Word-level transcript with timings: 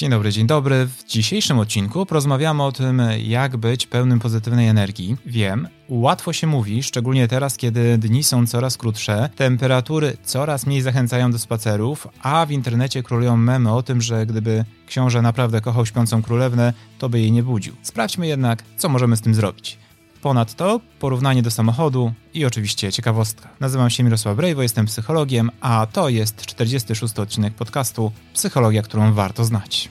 Dzień 0.00 0.10
dobry, 0.10 0.32
dzień 0.32 0.46
dobry. 0.46 0.86
W 0.86 1.04
dzisiejszym 1.04 1.58
odcinku 1.58 2.06
porozmawiamy 2.06 2.62
o 2.62 2.72
tym, 2.72 3.02
jak 3.18 3.56
być 3.56 3.86
pełnym 3.86 4.20
pozytywnej 4.20 4.68
energii. 4.68 5.16
Wiem, 5.26 5.68
łatwo 5.88 6.32
się 6.32 6.46
mówi, 6.46 6.82
szczególnie 6.82 7.28
teraz, 7.28 7.56
kiedy 7.56 7.98
dni 7.98 8.24
są 8.24 8.46
coraz 8.46 8.76
krótsze, 8.76 9.28
temperatury 9.36 10.16
coraz 10.24 10.66
mniej 10.66 10.82
zachęcają 10.82 11.30
do 11.32 11.38
spacerów, 11.38 12.08
a 12.22 12.46
w 12.46 12.50
internecie 12.50 13.02
królują 13.02 13.36
memy 13.36 13.72
o 13.72 13.82
tym, 13.82 14.02
że 14.02 14.26
gdyby 14.26 14.64
książę 14.86 15.22
naprawdę 15.22 15.60
kochał 15.60 15.86
śpiącą 15.86 16.22
królewnę, 16.22 16.72
to 16.98 17.08
by 17.08 17.20
jej 17.20 17.32
nie 17.32 17.42
budził. 17.42 17.74
Sprawdźmy 17.82 18.26
jednak, 18.26 18.62
co 18.76 18.88
możemy 18.88 19.16
z 19.16 19.20
tym 19.20 19.34
zrobić. 19.34 19.78
Ponadto 20.22 20.80
porównanie 20.98 21.42
do 21.42 21.50
samochodu 21.50 22.12
i 22.34 22.44
oczywiście 22.44 22.92
ciekawostka. 22.92 23.48
Nazywam 23.60 23.90
się 23.90 24.02
Mirosław 24.02 24.36
Brejwo, 24.36 24.62
jestem 24.62 24.86
psychologiem, 24.86 25.50
a 25.60 25.86
to 25.92 26.08
jest 26.08 26.46
46 26.46 27.18
odcinek 27.18 27.54
podcastu 27.54 28.12
Psychologia, 28.34 28.82
którą 28.82 29.12
warto 29.12 29.44
znać. 29.44 29.88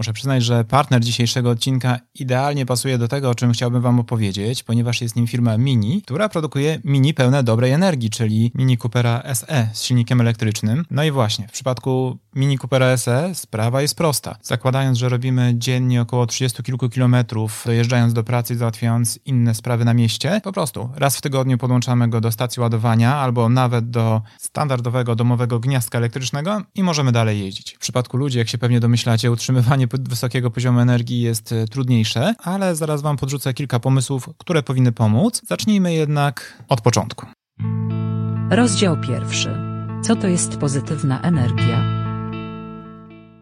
Muszę 0.00 0.12
przyznać, 0.12 0.44
że 0.44 0.64
partner 0.64 1.00
dzisiejszego 1.00 1.50
odcinka 1.50 1.98
idealnie 2.14 2.66
pasuje 2.66 2.98
do 2.98 3.08
tego, 3.08 3.30
o 3.30 3.34
czym 3.34 3.52
chciałbym 3.52 3.82
Wam 3.82 4.00
opowiedzieć, 4.00 4.62
ponieważ 4.62 5.00
jest 5.00 5.16
nim 5.16 5.26
firma 5.26 5.58
Mini, 5.58 6.02
która 6.02 6.28
produkuje 6.28 6.80
mini 6.84 7.14
pełne 7.14 7.42
dobrej 7.42 7.72
energii, 7.72 8.10
czyli 8.10 8.52
Mini 8.54 8.78
Coopera 8.78 9.22
SE 9.34 9.68
z 9.72 9.82
silnikiem 9.82 10.20
elektrycznym. 10.20 10.84
No 10.90 11.04
i 11.04 11.10
właśnie, 11.10 11.48
w 11.48 11.52
przypadku 11.52 12.18
Mini 12.34 12.58
Coopera 12.58 12.96
SE 12.96 13.34
sprawa 13.34 13.82
jest 13.82 13.96
prosta. 13.96 14.36
Zakładając, 14.42 14.98
że 14.98 15.08
robimy 15.08 15.54
dziennie 15.56 16.02
około 16.02 16.26
30 16.26 16.62
kilku 16.62 16.88
kilometrów, 16.88 17.62
dojeżdżając 17.66 18.12
do 18.12 18.24
pracy 18.24 18.56
załatwiając 18.56 19.18
inne 19.24 19.54
sprawy 19.54 19.84
na 19.84 19.94
mieście, 19.94 20.40
po 20.44 20.52
prostu 20.52 20.90
raz 20.96 21.16
w 21.16 21.20
tygodniu 21.20 21.58
podłączamy 21.58 22.08
go 22.08 22.20
do 22.20 22.32
stacji 22.32 22.60
ładowania 22.60 23.16
albo 23.16 23.48
nawet 23.48 23.90
do 23.90 24.22
standardowego 24.38 25.14
domowego 25.14 25.60
gniazdka 25.60 25.98
elektrycznego 25.98 26.62
i 26.74 26.82
możemy 26.82 27.12
dalej 27.12 27.40
jeździć. 27.40 27.74
W 27.74 27.78
przypadku 27.78 28.16
ludzi, 28.16 28.38
jak 28.38 28.48
się 28.48 28.58
pewnie 28.58 28.80
domyślacie, 28.80 29.30
utrzymywanie 29.30 29.89
wysokiego 29.98 30.50
poziomu 30.50 30.80
energii 30.80 31.20
jest 31.20 31.52
e, 31.52 31.66
trudniejsze, 31.66 32.34
ale 32.38 32.76
zaraz 32.76 33.02
Wam 33.02 33.16
podrzucę 33.16 33.54
kilka 33.54 33.80
pomysłów, 33.80 34.28
które 34.38 34.62
powinny 34.62 34.92
pomóc. 34.92 35.42
Zacznijmy 35.48 35.94
jednak 35.94 36.62
od 36.68 36.80
początku. 36.80 37.26
Rozdział 38.50 39.00
pierwszy. 39.00 39.56
Co 40.02 40.16
to 40.16 40.28
jest 40.28 40.56
pozytywna 40.56 41.20
energia? 41.22 41.99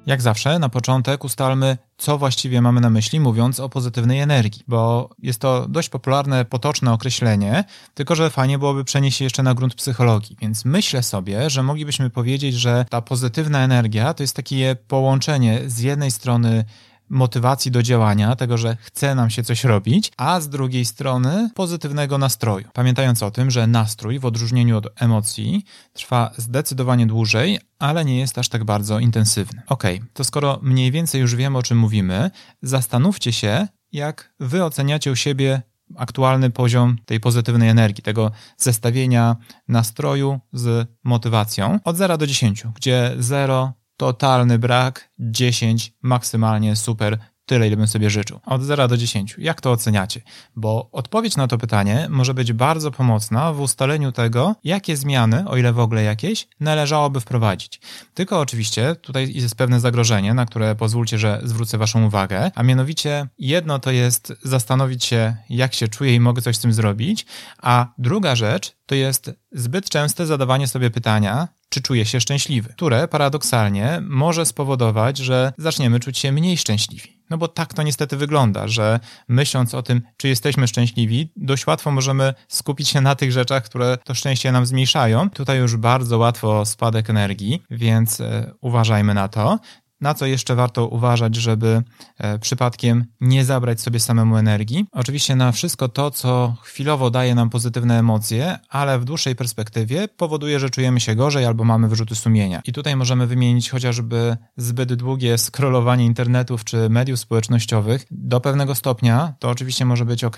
Jak 0.09 0.23
zawsze, 0.23 0.59
na 0.59 0.69
początek 0.69 1.25
ustalmy, 1.25 1.79
co 1.99 2.19
właściwie 2.19 2.63
mamy 2.63 2.81
na 2.81 2.91
myśli, 2.91 3.21
mówiąc 3.21 3.61
o 3.61 3.69
pozytywnej 3.69 4.21
energii, 4.21 4.63
bo 4.69 5.11
jest 5.23 5.41
to 5.41 5.67
dość 5.69 5.89
popularne, 5.89 6.45
potoczne 6.45 6.93
określenie, 6.93 7.65
tylko 7.95 8.15
że 8.15 8.31
fajnie 8.31 8.59
byłoby 8.59 8.85
przenieść 8.85 9.19
się 9.19 9.25
jeszcze 9.25 9.43
na 9.43 9.55
grunt 9.55 9.75
psychologii. 9.75 10.37
Więc 10.41 10.65
myślę 10.65 11.03
sobie, 11.03 11.51
że 11.51 11.63
moglibyśmy 11.63 12.11
powiedzieć, 12.11 12.55
że 12.55 12.85
ta 12.91 13.03
pozytywna 13.03 13.59
energia 13.65 14.15
to 14.15 14.23
jest 14.23 14.37
takie 14.37 14.77
połączenie 14.89 15.61
z 15.67 15.79
jednej 15.79 16.11
strony 16.11 16.65
motywacji 17.11 17.71
do 17.71 17.83
działania, 17.83 18.37
tego, 18.37 18.59
że 18.59 18.77
chce 18.81 19.15
nam 19.15 19.31
się 19.31 19.43
coś 19.43 19.65
robić, 19.65 20.13
a 20.17 20.41
z 20.41 20.49
drugiej 20.49 20.85
strony 20.85 21.51
pozytywnego 21.55 22.19
nastroju. 22.19 22.69
Pamiętając 22.73 23.23
o 23.23 23.31
tym, 23.31 23.51
że 23.51 23.67
nastrój 23.67 24.19
w 24.19 24.25
odróżnieniu 24.25 24.79
od 24.79 24.87
emocji 24.97 25.65
trwa 25.93 26.31
zdecydowanie 26.37 27.07
dłużej, 27.07 27.59
ale 27.79 28.05
nie 28.05 28.19
jest 28.19 28.39
aż 28.39 28.49
tak 28.49 28.65
bardzo 28.65 28.99
intensywny. 28.99 29.63
Ok, 29.69 29.85
to 30.13 30.25
skoro 30.25 30.59
mniej 30.63 30.93
więcej 30.93 31.21
już 31.21 31.35
wiemy 31.35 31.59
o 31.59 31.63
czym 31.63 31.79
mówimy, 31.79 32.31
zastanówcie 32.63 33.33
się, 33.33 33.69
jak 33.93 34.35
wy 34.41 34.65
oceniacie 34.65 35.13
u 35.13 35.17
siebie 35.17 35.63
aktualny 35.97 36.51
poziom 36.51 36.97
tej 37.07 37.21
pozytywnej 37.21 37.69
energii, 37.69 38.03
tego 38.03 38.31
zestawienia 38.57 39.37
nastroju 39.69 40.41
z 40.53 40.89
motywacją 41.05 41.79
od 41.85 41.97
0 41.97 42.19
do 42.19 42.27
10, 42.27 42.65
gdzie 42.75 43.15
0 43.19 43.73
totalny 43.99 44.59
brak, 44.59 45.11
10 45.19 45.93
maksymalnie 46.03 46.77
super, 46.77 47.19
tyle 47.49 47.67
ile 47.67 47.77
bym 47.77 47.87
sobie 47.87 48.11
życzył. 48.11 48.41
Od 48.47 48.63
0 48.63 48.89
do 48.89 48.97
10. 48.97 49.35
Jak 49.39 49.61
to 49.61 49.73
oceniacie? 49.73 50.21
Bo 50.57 50.89
odpowiedź 50.93 51.37
na 51.37 51.47
to 51.47 51.59
pytanie 51.59 52.07
może 52.11 52.35
być 52.35 52.53
bardzo 52.53 52.91
pomocna 52.91 53.53
w 53.53 53.61
ustaleniu 53.61 54.13
tego, 54.13 54.57
jakie 54.65 54.97
zmiany, 54.97 55.49
o 55.49 55.57
ile 55.57 55.73
w 55.73 55.79
ogóle 55.79 56.03
jakieś, 56.03 56.49
należałoby 56.61 57.21
wprowadzić. 57.21 57.81
Tylko 58.15 58.41
oczywiście 58.41 58.95
tutaj 58.95 59.33
jest 59.35 59.55
pewne 59.55 59.81
zagrożenie, 59.81 60.35
na 60.35 60.47
które 60.47 60.75
pozwólcie, 60.75 61.19
że 61.19 61.41
zwrócę 61.45 61.79
Waszą 61.79 62.07
uwagę, 62.07 62.51
a 62.55 62.63
mianowicie 62.63 63.29
jedno 63.39 63.79
to 63.79 63.91
jest 63.91 64.33
zastanowić 64.43 65.05
się, 65.05 65.37
jak 65.51 65.75
się 65.75 65.89
czuję 65.89 66.15
i 66.15 66.21
mogę 66.21 66.43
coś 66.43 66.57
z 66.57 66.61
tym 66.61 66.73
zrobić, 66.73 67.27
a 67.63 67.87
druga 67.99 68.37
rzecz 68.37 68.77
to 68.87 68.95
jest 68.95 69.31
zbyt 69.53 69.91
częste 69.91 70.27
zadawanie 70.27 70.69
sobie 70.69 70.91
pytania, 70.91 71.49
czy 71.69 71.83
czuję 71.83 72.07
się 72.07 72.21
szczęśliwy, 72.21 72.69
które 72.69 73.09
paradoksalnie 73.09 74.03
może 74.09 74.47
spowodować, 74.47 75.19
że 75.19 75.53
zaczniemy 75.59 76.01
czuć 76.01 76.19
się 76.19 76.33
mniej 76.33 76.59
szczęśliwi. 76.59 77.19
No 77.31 77.39
bo 77.39 77.49
tak 77.49 77.75
to 77.75 77.83
niestety 77.83 78.17
wygląda, 78.17 78.69
że 78.69 79.01
myśląc 79.29 79.75
o 79.75 79.83
tym, 79.83 80.03
czy 80.17 80.29
jesteśmy 80.29 80.69
szczęśliwi, 80.69 81.33
dość 81.37 81.67
łatwo 81.67 81.91
możemy 81.91 82.35
skupić 82.49 82.89
się 82.89 83.01
na 83.01 83.15
tych 83.15 83.33
rzeczach, 83.33 83.65
które 83.65 83.99
to 84.05 84.15
szczęście 84.15 84.53
nam 84.53 84.67
zmniejszają. 84.67 85.31
Tutaj 85.31 85.59
już 85.59 85.77
bardzo 85.77 86.19
łatwo 86.19 86.67
spadek 86.67 87.11
energii, 87.11 87.63
więc 87.71 88.21
e, 88.21 88.53
uważajmy 88.61 89.15
na 89.15 89.29
to. 89.29 89.59
Na 90.01 90.15
co 90.15 90.27
jeszcze 90.27 90.55
warto 90.55 90.87
uważać, 90.89 91.37
żeby 91.37 91.83
e, 92.19 92.39
przypadkiem 92.39 93.05
nie 93.21 93.45
zabrać 93.45 93.81
sobie 93.81 94.01
samemu 94.01 94.37
energii? 94.37 94.87
Oczywiście 94.93 95.37
na 95.37 95.53
wszystko 95.53 95.89
to, 95.89 96.11
co 96.11 96.55
chwilowo 96.63 97.11
daje 97.11 97.35
nam 97.35 97.51
pozytywne 97.51 97.99
emocje, 97.99 98.59
ale 98.69 98.99
w 98.99 99.05
dłuższej 99.05 99.37
perspektywie 99.37 100.09
powoduje, 100.09 100.61
że 100.61 100.71
czujemy 100.71 101.01
się 101.01 101.15
gorzej 101.15 101.45
albo 101.45 101.65
mamy 101.65 101.89
wyrzuty 101.89 102.15
sumienia. 102.15 102.61
I 102.65 102.73
tutaj 102.73 102.97
możemy 102.97 103.27
wymienić 103.27 103.71
chociażby 103.71 104.37
zbyt 104.57 104.95
długie 104.95 105.39
scrollowanie 105.39 106.05
internetów 106.05 106.65
czy 106.65 106.89
mediów 106.91 107.21
społecznościowych. 107.21 108.07
Do 108.11 108.41
pewnego 108.41 108.75
stopnia 108.75 109.35
to 109.39 109.49
oczywiście 109.49 109.85
może 109.85 110.05
być 110.05 110.25
ok, 110.25 110.37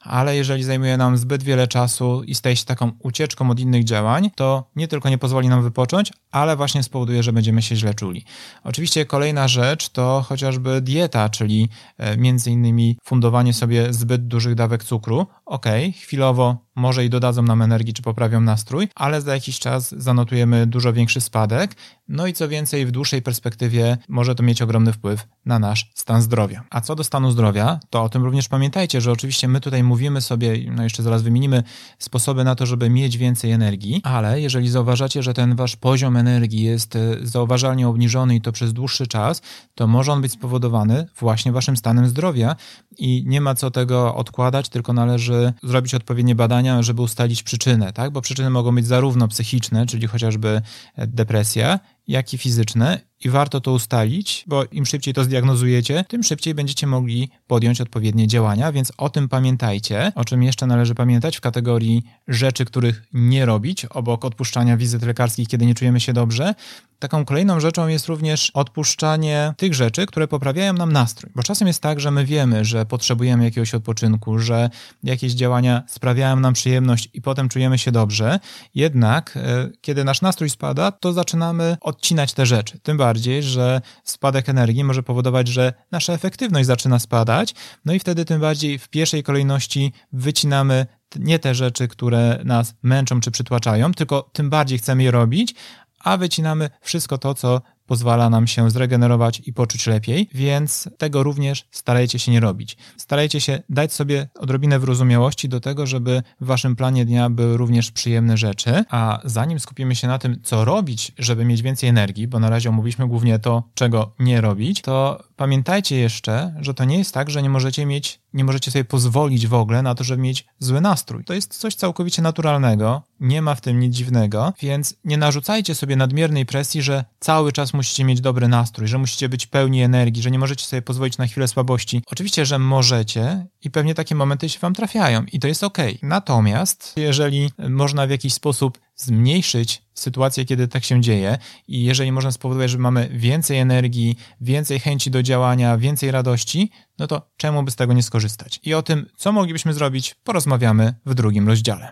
ale 0.00 0.36
jeżeli 0.36 0.64
zajmuje 0.64 0.96
nam 0.96 1.16
zbyt 1.16 1.42
wiele 1.42 1.68
czasu 1.68 2.22
i 2.22 2.34
staje 2.34 2.56
się 2.56 2.64
taką 2.64 2.92
ucieczką 2.98 3.50
od 3.50 3.60
innych 3.60 3.84
działań, 3.84 4.30
to 4.34 4.70
nie 4.76 4.88
tylko 4.88 5.08
nie 5.08 5.18
pozwoli 5.18 5.48
nam 5.48 5.62
wypocząć, 5.62 6.12
ale 6.30 6.56
właśnie 6.56 6.82
spowoduje, 6.82 7.22
że 7.22 7.32
będziemy 7.32 7.62
się 7.62 7.76
źle 7.76 7.94
czuli. 7.94 8.24
Oczywiście 8.64 8.95
Oczywiście 8.96 9.10
kolejna 9.10 9.48
rzecz 9.48 9.88
to 9.88 10.24
chociażby 10.28 10.80
dieta, 10.80 11.28
czyli 11.28 11.68
e, 11.98 12.16
między 12.16 12.50
innymi 12.50 12.98
fundowanie 13.04 13.52
sobie 13.52 13.92
zbyt 13.92 14.26
dużych 14.26 14.54
dawek 14.54 14.84
cukru. 14.84 15.26
Ok, 15.46 15.66
chwilowo 16.00 16.66
może 16.74 17.04
i 17.04 17.10
dodadzą 17.10 17.42
nam 17.42 17.62
energii 17.62 17.94
czy 17.94 18.02
poprawią 18.02 18.40
nastrój, 18.40 18.88
ale 18.94 19.20
za 19.20 19.34
jakiś 19.34 19.58
czas 19.58 19.94
zanotujemy 19.98 20.66
dużo 20.66 20.92
większy 20.92 21.20
spadek. 21.20 21.74
No 22.08 22.26
i 22.26 22.32
co 22.32 22.48
więcej, 22.48 22.86
w 22.86 22.90
dłuższej 22.90 23.22
perspektywie 23.22 23.98
może 24.08 24.34
to 24.34 24.42
mieć 24.42 24.62
ogromny 24.62 24.92
wpływ 24.92 25.26
na 25.46 25.58
nasz 25.58 25.90
stan 25.94 26.22
zdrowia. 26.22 26.64
A 26.70 26.80
co 26.80 26.94
do 26.94 27.04
stanu 27.04 27.30
zdrowia, 27.30 27.80
to 27.90 28.02
o 28.02 28.08
tym 28.08 28.24
również 28.24 28.48
pamiętajcie, 28.48 29.00
że 29.00 29.12
oczywiście 29.12 29.48
my 29.48 29.60
tutaj 29.60 29.82
mówimy 29.82 30.20
sobie, 30.20 30.70
no 30.70 30.82
jeszcze 30.82 31.02
zaraz 31.02 31.22
wymienimy 31.22 31.62
sposoby 31.98 32.44
na 32.44 32.54
to, 32.54 32.66
żeby 32.66 32.90
mieć 32.90 33.18
więcej 33.18 33.50
energii, 33.52 34.00
ale 34.04 34.40
jeżeli 34.40 34.68
zauważacie, 34.68 35.22
że 35.22 35.34
ten 35.34 35.56
wasz 35.56 35.76
poziom 35.76 36.16
energii 36.16 36.62
jest 36.62 36.96
e, 36.96 37.00
zauważalnie 37.22 37.88
obniżony 37.88 38.34
i 38.34 38.40
to 38.40 38.52
przez 38.52 38.72
dłuższy 38.72 39.06
czas, 39.06 39.42
to 39.74 39.86
może 39.86 40.12
on 40.12 40.22
być 40.22 40.32
spowodowany 40.32 41.06
właśnie 41.18 41.52
waszym 41.52 41.76
stanem 41.76 42.08
zdrowia 42.08 42.56
i 42.98 43.24
nie 43.26 43.40
ma 43.40 43.54
co 43.54 43.70
tego 43.70 44.14
odkładać, 44.14 44.68
tylko 44.68 44.92
należy 44.92 45.52
zrobić 45.62 45.94
odpowiednie 45.94 46.34
badania, 46.34 46.82
żeby 46.82 47.02
ustalić 47.02 47.42
przyczynę, 47.42 47.92
tak? 47.92 48.10
Bo 48.10 48.20
przyczyny 48.20 48.50
mogą 48.50 48.74
być 48.74 48.86
zarówno 48.86 49.28
psychiczne, 49.28 49.86
czyli 49.86 50.06
chociażby 50.06 50.62
depresja, 50.96 51.80
jak 52.06 52.34
i 52.34 52.38
fizyczne 52.38 53.00
i 53.24 53.30
warto 53.30 53.60
to 53.60 53.72
ustalić, 53.72 54.44
bo 54.46 54.64
im 54.64 54.86
szybciej 54.86 55.14
to 55.14 55.24
zdiagnozujecie, 55.24 56.04
tym 56.08 56.22
szybciej 56.22 56.54
będziecie 56.54 56.86
mogli 56.86 57.30
podjąć 57.46 57.80
odpowiednie 57.80 58.26
działania, 58.26 58.72
więc 58.72 58.92
o 58.96 59.08
tym 59.08 59.28
pamiętajcie. 59.28 60.12
O 60.14 60.24
czym 60.24 60.42
jeszcze 60.42 60.66
należy 60.66 60.94
pamiętać 60.94 61.36
w 61.36 61.40
kategorii 61.40 62.02
rzeczy, 62.28 62.64
których 62.64 63.02
nie 63.12 63.46
robić, 63.46 63.84
obok 63.84 64.24
odpuszczania 64.24 64.76
wizyt 64.76 65.02
lekarskich, 65.02 65.48
kiedy 65.48 65.66
nie 65.66 65.74
czujemy 65.74 66.00
się 66.00 66.12
dobrze. 66.12 66.54
Taką 66.98 67.24
kolejną 67.24 67.60
rzeczą 67.60 67.88
jest 67.88 68.06
również 68.06 68.50
odpuszczanie 68.54 69.54
tych 69.56 69.74
rzeczy, 69.74 70.06
które 70.06 70.28
poprawiają 70.28 70.72
nam 70.72 70.92
nastrój. 70.92 71.32
Bo 71.34 71.42
czasem 71.42 71.68
jest 71.68 71.82
tak, 71.82 72.00
że 72.00 72.10
my 72.10 72.24
wiemy, 72.24 72.64
że 72.64 72.86
potrzebujemy 72.86 73.44
jakiegoś 73.44 73.74
odpoczynku, 73.74 74.38
że 74.38 74.70
jakieś 75.02 75.32
działania 75.32 75.82
sprawiają 75.88 76.40
nam 76.40 76.54
przyjemność 76.54 77.08
i 77.14 77.22
potem 77.22 77.48
czujemy 77.48 77.78
się 77.78 77.92
dobrze. 77.92 78.40
Jednak, 78.74 79.36
e, 79.36 79.70
kiedy 79.80 80.04
nasz 80.04 80.22
nastrój 80.22 80.50
spada, 80.50 80.92
to 80.92 81.12
zaczynamy 81.12 81.76
odcinać 81.80 82.32
te 82.32 82.46
rzeczy. 82.46 82.78
Tym 82.78 82.96
że 83.44 83.80
spadek 84.04 84.48
energii 84.48 84.84
może 84.84 85.02
powodować, 85.02 85.48
że 85.48 85.72
nasza 85.92 86.12
efektywność 86.12 86.66
zaczyna 86.66 86.98
spadać, 86.98 87.54
no 87.84 87.92
i 87.92 87.98
wtedy 87.98 88.24
tym 88.24 88.40
bardziej 88.40 88.78
w 88.78 88.88
pierwszej 88.88 89.22
kolejności 89.22 89.92
wycinamy 90.12 90.86
nie 91.16 91.38
te 91.38 91.54
rzeczy, 91.54 91.88
które 91.88 92.40
nas 92.44 92.74
męczą 92.82 93.20
czy 93.20 93.30
przytłaczają, 93.30 93.94
tylko 93.94 94.30
tym 94.32 94.50
bardziej 94.50 94.78
chcemy 94.78 95.02
je 95.02 95.10
robić, 95.10 95.54
a 96.00 96.16
wycinamy 96.16 96.70
wszystko 96.80 97.18
to, 97.18 97.34
co 97.34 97.62
pozwala 97.86 98.30
nam 98.30 98.46
się 98.46 98.70
zregenerować 98.70 99.42
i 99.46 99.52
poczuć 99.52 99.86
lepiej, 99.86 100.28
więc 100.34 100.88
tego 100.98 101.22
również 101.22 101.66
starajcie 101.70 102.18
się 102.18 102.32
nie 102.32 102.40
robić. 102.40 102.76
Starajcie 102.96 103.40
się 103.40 103.62
dać 103.68 103.92
sobie 103.92 104.28
odrobinę 104.38 104.78
wyrozumiałości 104.78 105.48
do 105.48 105.60
tego, 105.60 105.86
żeby 105.86 106.22
w 106.40 106.46
waszym 106.46 106.76
planie 106.76 107.04
dnia 107.04 107.30
były 107.30 107.56
również 107.56 107.92
przyjemne 107.92 108.36
rzeczy, 108.36 108.84
a 108.90 109.20
zanim 109.24 109.60
skupimy 109.60 109.94
się 109.94 110.08
na 110.08 110.18
tym, 110.18 110.40
co 110.42 110.64
robić, 110.64 111.12
żeby 111.18 111.44
mieć 111.44 111.62
więcej 111.62 111.88
energii, 111.88 112.28
bo 112.28 112.40
na 112.40 112.50
razie 112.50 112.68
omówiliśmy 112.68 113.08
głównie 113.08 113.38
to, 113.38 113.62
czego 113.74 114.14
nie 114.18 114.40
robić, 114.40 114.82
to 114.82 115.24
pamiętajcie 115.36 115.96
jeszcze, 115.96 116.54
że 116.60 116.74
to 116.74 116.84
nie 116.84 116.98
jest 116.98 117.14
tak, 117.14 117.30
że 117.30 117.42
nie 117.42 117.50
możecie 117.50 117.86
mieć, 117.86 118.20
nie 118.32 118.44
możecie 118.44 118.70
sobie 118.70 118.84
pozwolić 118.84 119.46
w 119.46 119.54
ogóle 119.54 119.82
na 119.82 119.94
to, 119.94 120.04
żeby 120.04 120.22
mieć 120.22 120.46
zły 120.58 120.80
nastrój. 120.80 121.24
To 121.24 121.34
jest 121.34 121.56
coś 121.56 121.74
całkowicie 121.74 122.22
naturalnego, 122.22 123.02
nie 123.20 123.42
ma 123.42 123.54
w 123.54 123.60
tym 123.60 123.80
nic 123.80 123.94
dziwnego, 123.94 124.52
więc 124.62 124.94
nie 125.04 125.18
narzucajcie 125.18 125.74
sobie 125.74 125.96
nadmiernej 125.96 126.46
presji, 126.46 126.82
że 126.82 127.04
cały 127.20 127.52
czas 127.52 127.74
musicie 127.76 128.04
mieć 128.04 128.20
dobry 128.20 128.48
nastrój, 128.48 128.88
że 128.88 128.98
musicie 128.98 129.28
być 129.28 129.46
pełni 129.46 129.82
energii, 129.82 130.22
że 130.22 130.30
nie 130.30 130.38
możecie 130.38 130.66
sobie 130.66 130.82
pozwolić 130.82 131.18
na 131.18 131.26
chwilę 131.26 131.48
słabości. 131.48 132.02
Oczywiście, 132.06 132.46
że 132.46 132.58
możecie 132.58 133.46
i 133.62 133.70
pewnie 133.70 133.94
takie 133.94 134.14
momenty 134.14 134.48
się 134.48 134.58
wam 134.58 134.74
trafiają 134.74 135.24
i 135.32 135.38
to 135.38 135.48
jest 135.48 135.64
ok. 135.64 135.78
Natomiast 136.02 136.92
jeżeli 136.96 137.50
można 137.68 138.06
w 138.06 138.10
jakiś 138.10 138.34
sposób 138.34 138.78
zmniejszyć 138.96 139.82
sytuację, 139.94 140.44
kiedy 140.44 140.68
tak 140.68 140.84
się 140.84 141.00
dzieje 141.00 141.38
i 141.68 141.84
jeżeli 141.84 142.12
można 142.12 142.32
spowodować, 142.32 142.70
że 142.70 142.78
mamy 142.78 143.08
więcej 143.12 143.58
energii, 143.58 144.16
więcej 144.40 144.80
chęci 144.80 145.10
do 145.10 145.22
działania, 145.22 145.78
więcej 145.78 146.10
radości, 146.10 146.70
no 146.98 147.06
to 147.06 147.30
czemu 147.36 147.62
by 147.62 147.70
z 147.70 147.76
tego 147.76 147.92
nie 147.92 148.02
skorzystać? 148.02 148.60
I 148.62 148.74
o 148.74 148.82
tym, 148.82 149.06
co 149.16 149.32
moglibyśmy 149.32 149.74
zrobić, 149.74 150.14
porozmawiamy 150.24 150.94
w 151.06 151.14
drugim 151.14 151.48
rozdziale. 151.48 151.90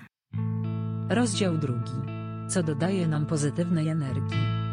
Rozdział 1.08 1.58
drugi. 1.58 1.92
Co 2.48 2.62
dodaje 2.62 3.06
nam 3.06 3.26
pozytywnej 3.26 3.88
energii? 3.88 4.63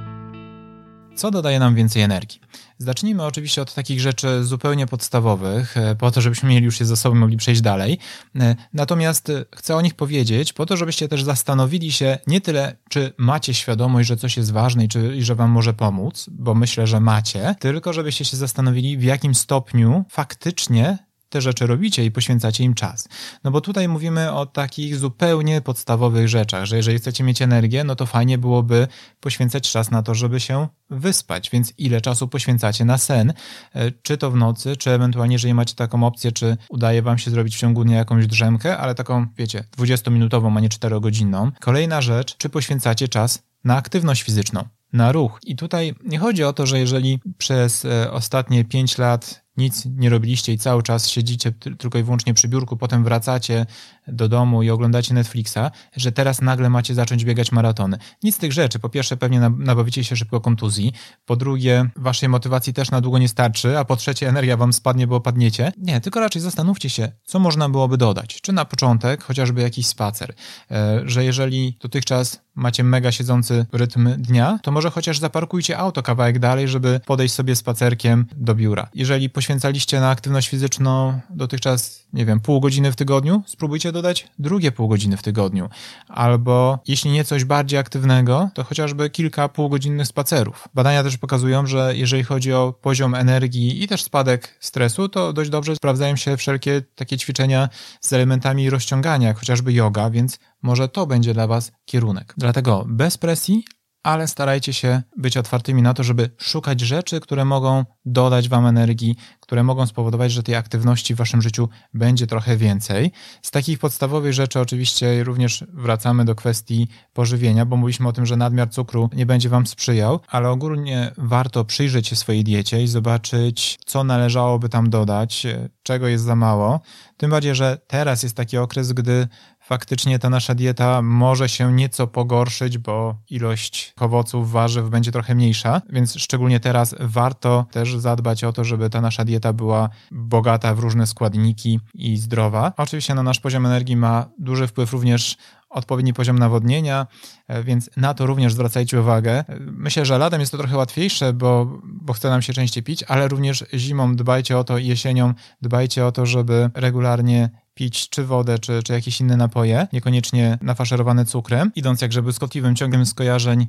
Co 1.15 1.31
dodaje 1.31 1.59
nam 1.59 1.75
więcej 1.75 2.01
energii? 2.01 2.39
Zacznijmy 2.77 3.23
oczywiście 3.23 3.61
od 3.61 3.73
takich 3.73 4.01
rzeczy 4.01 4.43
zupełnie 4.43 4.87
podstawowych, 4.87 5.77
e, 5.77 5.95
po 5.95 6.11
to, 6.11 6.21
żebyśmy 6.21 6.49
mieli 6.49 6.65
już 6.65 6.79
je 6.79 6.85
za 6.85 6.95
sobą 6.95 7.15
mogli 7.15 7.37
przejść 7.37 7.61
dalej. 7.61 7.97
E, 8.39 8.55
natomiast 8.73 9.29
e, 9.29 9.45
chcę 9.55 9.75
o 9.75 9.81
nich 9.81 9.93
powiedzieć, 9.93 10.53
po 10.53 10.65
to, 10.65 10.77
żebyście 10.77 11.07
też 11.07 11.23
zastanowili 11.23 11.91
się 11.91 12.17
nie 12.27 12.41
tyle, 12.41 12.75
czy 12.89 13.13
macie 13.17 13.53
świadomość, 13.53 14.07
że 14.07 14.17
coś 14.17 14.37
jest 14.37 14.51
ważne 14.51 14.85
i, 14.85 14.87
czy, 14.87 15.15
i 15.15 15.23
że 15.23 15.35
wam 15.35 15.51
może 15.51 15.73
pomóc, 15.73 16.25
bo 16.31 16.55
myślę, 16.55 16.87
że 16.87 16.99
macie, 16.99 17.55
tylko 17.59 17.93
żebyście 17.93 18.25
się 18.25 18.37
zastanowili, 18.37 18.97
w 18.97 19.03
jakim 19.03 19.35
stopniu 19.35 20.05
faktycznie 20.09 20.97
te 21.31 21.41
rzeczy 21.41 21.67
robicie 21.67 22.05
i 22.05 22.11
poświęcacie 22.11 22.63
im 22.63 22.73
czas. 22.73 23.07
No 23.43 23.51
bo 23.51 23.61
tutaj 23.61 23.87
mówimy 23.87 24.31
o 24.31 24.45
takich 24.45 24.95
zupełnie 24.95 25.61
podstawowych 25.61 26.27
rzeczach, 26.27 26.65
że 26.65 26.77
jeżeli 26.77 26.97
chcecie 26.97 27.23
mieć 27.23 27.41
energię, 27.41 27.83
no 27.83 27.95
to 27.95 28.05
fajnie 28.05 28.37
byłoby 28.37 28.87
poświęcać 29.19 29.71
czas 29.71 29.91
na 29.91 30.03
to, 30.03 30.15
żeby 30.15 30.39
się 30.39 30.67
wyspać, 30.89 31.49
więc 31.49 31.73
ile 31.77 32.01
czasu 32.01 32.27
poświęcacie 32.27 32.85
na 32.85 32.97
sen, 32.97 33.33
e, 33.73 33.91
czy 33.91 34.17
to 34.17 34.31
w 34.31 34.35
nocy, 34.35 34.77
czy 34.77 34.91
ewentualnie, 34.91 35.35
jeżeli 35.35 35.53
macie 35.53 35.75
taką 35.75 36.03
opcję, 36.03 36.31
czy 36.31 36.57
udaje 36.69 37.01
wam 37.01 37.17
się 37.17 37.31
zrobić 37.31 37.55
w 37.55 37.59
ciągu 37.59 37.83
dnia 37.83 37.97
jakąś 37.97 38.27
drzemkę, 38.27 38.77
ale 38.77 38.95
taką, 38.95 39.25
wiecie, 39.37 39.63
20-minutową, 39.77 40.57
a 40.57 40.59
nie 40.59 40.69
4-godzinną. 40.69 41.51
Kolejna 41.59 42.01
rzecz, 42.01 42.37
czy 42.37 42.49
poświęcacie 42.49 43.07
czas 43.07 43.43
na 43.63 43.75
aktywność 43.75 44.23
fizyczną 44.23 44.63
na 44.93 45.11
ruch. 45.11 45.39
I 45.43 45.55
tutaj 45.55 45.95
nie 46.05 46.19
chodzi 46.19 46.43
o 46.43 46.53
to, 46.53 46.65
że 46.65 46.79
jeżeli 46.79 47.19
przez 47.37 47.85
e, 47.85 48.11
ostatnie 48.11 48.65
5 48.65 48.97
lat 48.97 49.40
nic 49.57 49.85
nie 49.85 50.09
robiliście 50.09 50.53
i 50.53 50.57
cały 50.57 50.83
czas 50.83 51.09
siedzicie 51.09 51.51
tylko 51.51 51.99
i 51.99 52.03
wyłącznie 52.03 52.33
przy 52.33 52.47
biurku, 52.47 52.77
potem 52.77 53.03
wracacie 53.03 53.65
do 54.07 54.29
domu 54.29 54.63
i 54.63 54.69
oglądacie 54.69 55.13
Netflixa, 55.13 55.59
że 55.95 56.11
teraz 56.11 56.41
nagle 56.41 56.69
macie 56.69 56.95
zacząć 56.95 57.25
biegać 57.25 57.51
maratony. 57.51 57.97
Nic 58.23 58.35
z 58.35 58.37
tych 58.37 58.53
rzeczy. 58.53 58.79
Po 58.79 58.89
pierwsze, 58.89 59.17
pewnie 59.17 59.39
nabawicie 59.39 60.03
się 60.03 60.15
szybko 60.15 60.41
kontuzji. 60.41 60.93
Po 61.25 61.35
drugie, 61.35 61.89
waszej 61.95 62.29
motywacji 62.29 62.73
też 62.73 62.91
na 62.91 63.01
długo 63.01 63.17
nie 63.17 63.27
starczy, 63.27 63.77
a 63.77 63.85
po 63.85 63.95
trzecie, 63.95 64.29
energia 64.29 64.57
wam 64.57 64.73
spadnie, 64.73 65.07
bo 65.07 65.15
opadniecie. 65.15 65.71
Nie, 65.77 66.01
tylko 66.01 66.19
raczej 66.19 66.41
zastanówcie 66.41 66.89
się, 66.89 67.11
co 67.23 67.39
można 67.39 67.69
byłoby 67.69 67.97
dodać. 67.97 68.41
Czy 68.41 68.53
na 68.53 68.65
początek 68.65 69.23
chociażby 69.23 69.61
jakiś 69.61 69.87
spacer, 69.87 70.33
e, 70.71 71.01
że 71.05 71.23
jeżeli 71.23 71.77
dotychczas 71.81 72.41
macie 72.55 72.83
mega 72.83 73.11
siedzący 73.11 73.65
rytm 73.73 74.09
dnia, 74.17 74.59
to 74.63 74.71
może 74.71 74.89
chociaż 74.89 75.19
zaparkujcie 75.19 75.77
auto 75.77 76.03
kawałek 76.03 76.39
dalej, 76.39 76.67
żeby 76.67 76.99
podejść 77.05 77.33
sobie 77.33 77.55
spacerkiem 77.55 78.25
do 78.35 78.55
biura. 78.55 78.89
Jeżeli 78.93 79.29
poświęcaliście 79.51 79.99
na 79.99 80.09
aktywność 80.09 80.49
fizyczną 80.49 81.19
dotychczas, 81.29 82.05
nie 82.13 82.25
wiem, 82.25 82.39
pół 82.39 82.61
godziny 82.61 82.91
w 82.91 82.95
tygodniu, 82.95 83.43
spróbujcie 83.45 83.91
dodać 83.91 84.27
drugie 84.39 84.71
pół 84.71 84.87
godziny 84.87 85.17
w 85.17 85.21
tygodniu. 85.21 85.69
Albo 86.07 86.79
jeśli 86.87 87.11
nie 87.11 87.23
coś 87.23 87.45
bardziej 87.45 87.79
aktywnego, 87.79 88.49
to 88.53 88.63
chociażby 88.63 89.09
kilka 89.09 89.49
półgodzinnych 89.49 90.07
spacerów. 90.07 90.67
Badania 90.73 91.03
też 91.03 91.17
pokazują, 91.17 91.67
że 91.67 91.93
jeżeli 91.95 92.23
chodzi 92.23 92.53
o 92.53 92.73
poziom 92.81 93.15
energii 93.15 93.83
i 93.83 93.87
też 93.87 94.03
spadek 94.03 94.57
stresu, 94.59 95.09
to 95.09 95.33
dość 95.33 95.49
dobrze 95.49 95.75
sprawdzają 95.75 96.15
się 96.15 96.37
wszelkie 96.37 96.81
takie 96.95 97.17
ćwiczenia 97.17 97.69
z 98.01 98.13
elementami 98.13 98.69
rozciągania, 98.69 99.27
jak 99.27 99.39
chociażby 99.39 99.73
yoga, 99.73 100.09
więc 100.09 100.39
może 100.61 100.89
to 100.89 101.07
będzie 101.07 101.33
dla 101.33 101.47
Was 101.47 101.71
kierunek. 101.85 102.33
Dlatego 102.37 102.85
bez 102.87 103.17
presji, 103.17 103.63
ale 104.03 104.27
starajcie 104.27 104.73
się 104.73 105.01
być 105.17 105.37
otwartymi 105.37 105.81
na 105.81 105.93
to, 105.93 106.03
żeby 106.03 106.29
szukać 106.37 106.81
rzeczy, 106.81 107.19
które 107.19 107.45
mogą 107.45 107.85
dodać 108.05 108.49
Wam 108.49 108.65
energii, 108.65 109.15
które 109.51 109.63
mogą 109.63 109.85
spowodować, 109.85 110.31
że 110.31 110.43
tej 110.43 110.55
aktywności 110.55 111.13
w 111.13 111.17
Waszym 111.17 111.41
życiu 111.41 111.69
będzie 111.93 112.27
trochę 112.27 112.57
więcej. 112.57 113.11
Z 113.41 113.51
takich 113.51 113.79
podstawowych 113.79 114.33
rzeczy 114.33 114.59
oczywiście 114.59 115.23
również 115.23 115.65
wracamy 115.73 116.25
do 116.25 116.35
kwestii 116.35 116.87
pożywienia, 117.13 117.65
bo 117.65 117.77
mówiliśmy 117.77 118.07
o 118.07 118.13
tym, 118.13 118.25
że 118.25 118.37
nadmiar 118.37 118.69
cukru 118.69 119.09
nie 119.13 119.25
będzie 119.25 119.49
Wam 119.49 119.67
sprzyjał, 119.67 120.19
ale 120.27 120.49
ogólnie 120.49 121.11
warto 121.17 121.65
przyjrzeć 121.65 122.07
się 122.07 122.15
swojej 122.15 122.43
diecie 122.43 122.83
i 122.83 122.87
zobaczyć, 122.87 123.79
co 123.85 124.03
należałoby 124.03 124.69
tam 124.69 124.89
dodać, 124.89 125.47
czego 125.83 126.07
jest 126.07 126.23
za 126.23 126.35
mało. 126.35 126.79
Tym 127.17 127.31
bardziej, 127.31 127.55
że 127.55 127.77
teraz 127.87 128.23
jest 128.23 128.35
taki 128.35 128.57
okres, 128.57 128.93
gdy 128.93 129.27
faktycznie 129.61 130.19
ta 130.19 130.29
nasza 130.29 130.55
dieta 130.55 131.01
może 131.01 131.49
się 131.49 131.73
nieco 131.73 132.07
pogorszyć, 132.07 132.77
bo 132.77 133.15
ilość 133.29 133.93
owoców, 133.99 134.51
warzyw 134.51 134.89
będzie 134.89 135.11
trochę 135.11 135.35
mniejsza, 135.35 135.81
więc 135.89 136.15
szczególnie 136.15 136.59
teraz 136.59 136.95
warto 136.99 137.65
też 137.71 137.97
zadbać 137.97 138.43
o 138.43 138.53
to, 138.53 138.63
żeby 138.63 138.89
ta 138.89 139.01
nasza 139.01 139.25
dieta 139.25 139.53
była 139.53 139.89
bogata 140.11 140.75
w 140.75 140.79
różne 140.79 141.07
składniki 141.07 141.79
i 141.93 142.17
zdrowa. 142.17 142.73
Oczywiście 142.77 143.15
na 143.15 143.23
nasz 143.23 143.39
poziom 143.39 143.65
energii 143.65 143.95
ma 143.95 144.25
duży 144.39 144.67
wpływ 144.67 144.93
również 144.93 145.37
odpowiedni 145.71 146.13
poziom 146.13 146.39
nawodnienia, 146.39 147.07
e, 147.47 147.63
więc 147.63 147.89
na 147.97 148.13
to 148.13 148.25
również 148.25 148.53
zwracajcie 148.53 148.99
uwagę. 148.99 149.43
Myślę, 149.59 150.05
że 150.05 150.17
latem 150.17 150.39
jest 150.39 150.51
to 150.51 150.57
trochę 150.57 150.77
łatwiejsze, 150.77 151.33
bo, 151.33 151.79
bo 151.83 152.13
chce 152.13 152.29
nam 152.29 152.41
się 152.41 152.53
częściej 152.53 152.83
pić, 152.83 153.03
ale 153.03 153.27
również 153.27 153.65
zimą 153.73 154.15
dbajcie 154.15 154.57
o 154.57 154.63
to 154.63 154.77
jesienią 154.77 155.33
dbajcie 155.61 156.05
o 156.05 156.11
to, 156.11 156.25
żeby 156.25 156.69
regularnie 156.73 157.49
pić 157.73 158.09
czy 158.09 158.23
wodę, 158.23 158.59
czy, 158.59 158.83
czy 158.83 158.93
jakieś 158.93 159.21
inne 159.21 159.37
napoje, 159.37 159.87
niekoniecznie 159.93 160.57
nafaszerowane 160.61 161.25
cukrem. 161.25 161.71
Idąc 161.75 162.01
jakże 162.01 162.21
błyskotliwym 162.21 162.75
ciągiem 162.75 163.05
skojarzeń, 163.05 163.67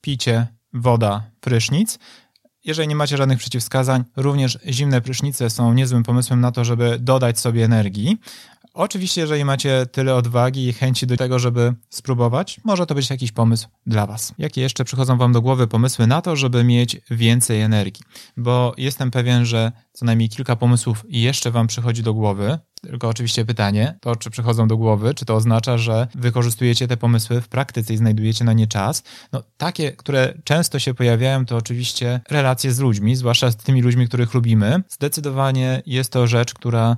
picie, 0.00 0.46
woda, 0.72 1.30
prysznic. 1.40 1.98
Jeżeli 2.64 2.88
nie 2.88 2.96
macie 2.96 3.16
żadnych 3.16 3.38
przeciwwskazań, 3.38 4.04
również 4.16 4.58
zimne 4.68 5.00
prysznice 5.00 5.50
są 5.50 5.72
niezłym 5.74 6.02
pomysłem 6.02 6.40
na 6.40 6.52
to, 6.52 6.64
żeby 6.64 6.98
dodać 6.98 7.38
sobie 7.40 7.64
energii. 7.64 8.18
Oczywiście, 8.74 9.20
jeżeli 9.20 9.44
macie 9.44 9.86
tyle 9.92 10.14
odwagi 10.14 10.68
i 10.68 10.72
chęci 10.72 11.06
do 11.06 11.16
tego, 11.16 11.38
żeby 11.38 11.74
spróbować, 11.90 12.60
może 12.64 12.86
to 12.86 12.94
być 12.94 13.10
jakiś 13.10 13.32
pomysł 13.32 13.68
dla 13.86 14.06
Was. 14.06 14.34
Jakie 14.38 14.60
jeszcze 14.60 14.84
przychodzą 14.84 15.16
Wam 15.16 15.32
do 15.32 15.42
głowy 15.42 15.66
pomysły 15.66 16.06
na 16.06 16.22
to, 16.22 16.36
żeby 16.36 16.64
mieć 16.64 16.96
więcej 17.10 17.60
energii? 17.60 18.02
Bo 18.36 18.74
jestem 18.76 19.10
pewien, 19.10 19.44
że 19.44 19.72
co 19.92 20.04
najmniej 20.04 20.28
kilka 20.28 20.56
pomysłów 20.56 21.04
jeszcze 21.08 21.50
Wam 21.50 21.66
przychodzi 21.66 22.02
do 22.02 22.14
głowy. 22.14 22.58
Tylko 22.80 23.08
oczywiście 23.08 23.44
pytanie, 23.44 23.98
to 24.00 24.16
czy 24.16 24.30
przychodzą 24.30 24.68
do 24.68 24.76
głowy, 24.76 25.14
czy 25.14 25.24
to 25.24 25.34
oznacza, 25.34 25.78
że 25.78 26.08
wykorzystujecie 26.14 26.88
te 26.88 26.96
pomysły 26.96 27.40
w 27.40 27.48
praktyce 27.48 27.94
i 27.94 27.96
znajdujecie 27.96 28.44
na 28.44 28.52
nie 28.52 28.66
czas? 28.66 29.02
No, 29.32 29.42
takie, 29.56 29.92
które 29.92 30.34
często 30.44 30.78
się 30.78 30.94
pojawiają, 30.94 31.46
to 31.46 31.56
oczywiście 31.56 32.20
relacje 32.30 32.72
z 32.72 32.78
ludźmi, 32.78 33.16
zwłaszcza 33.16 33.50
z 33.50 33.56
tymi 33.56 33.82
ludźmi, 33.82 34.08
których 34.08 34.34
lubimy. 34.34 34.82
Zdecydowanie 34.88 35.82
jest 35.86 36.12
to 36.12 36.26
rzecz, 36.26 36.54
która 36.54 36.96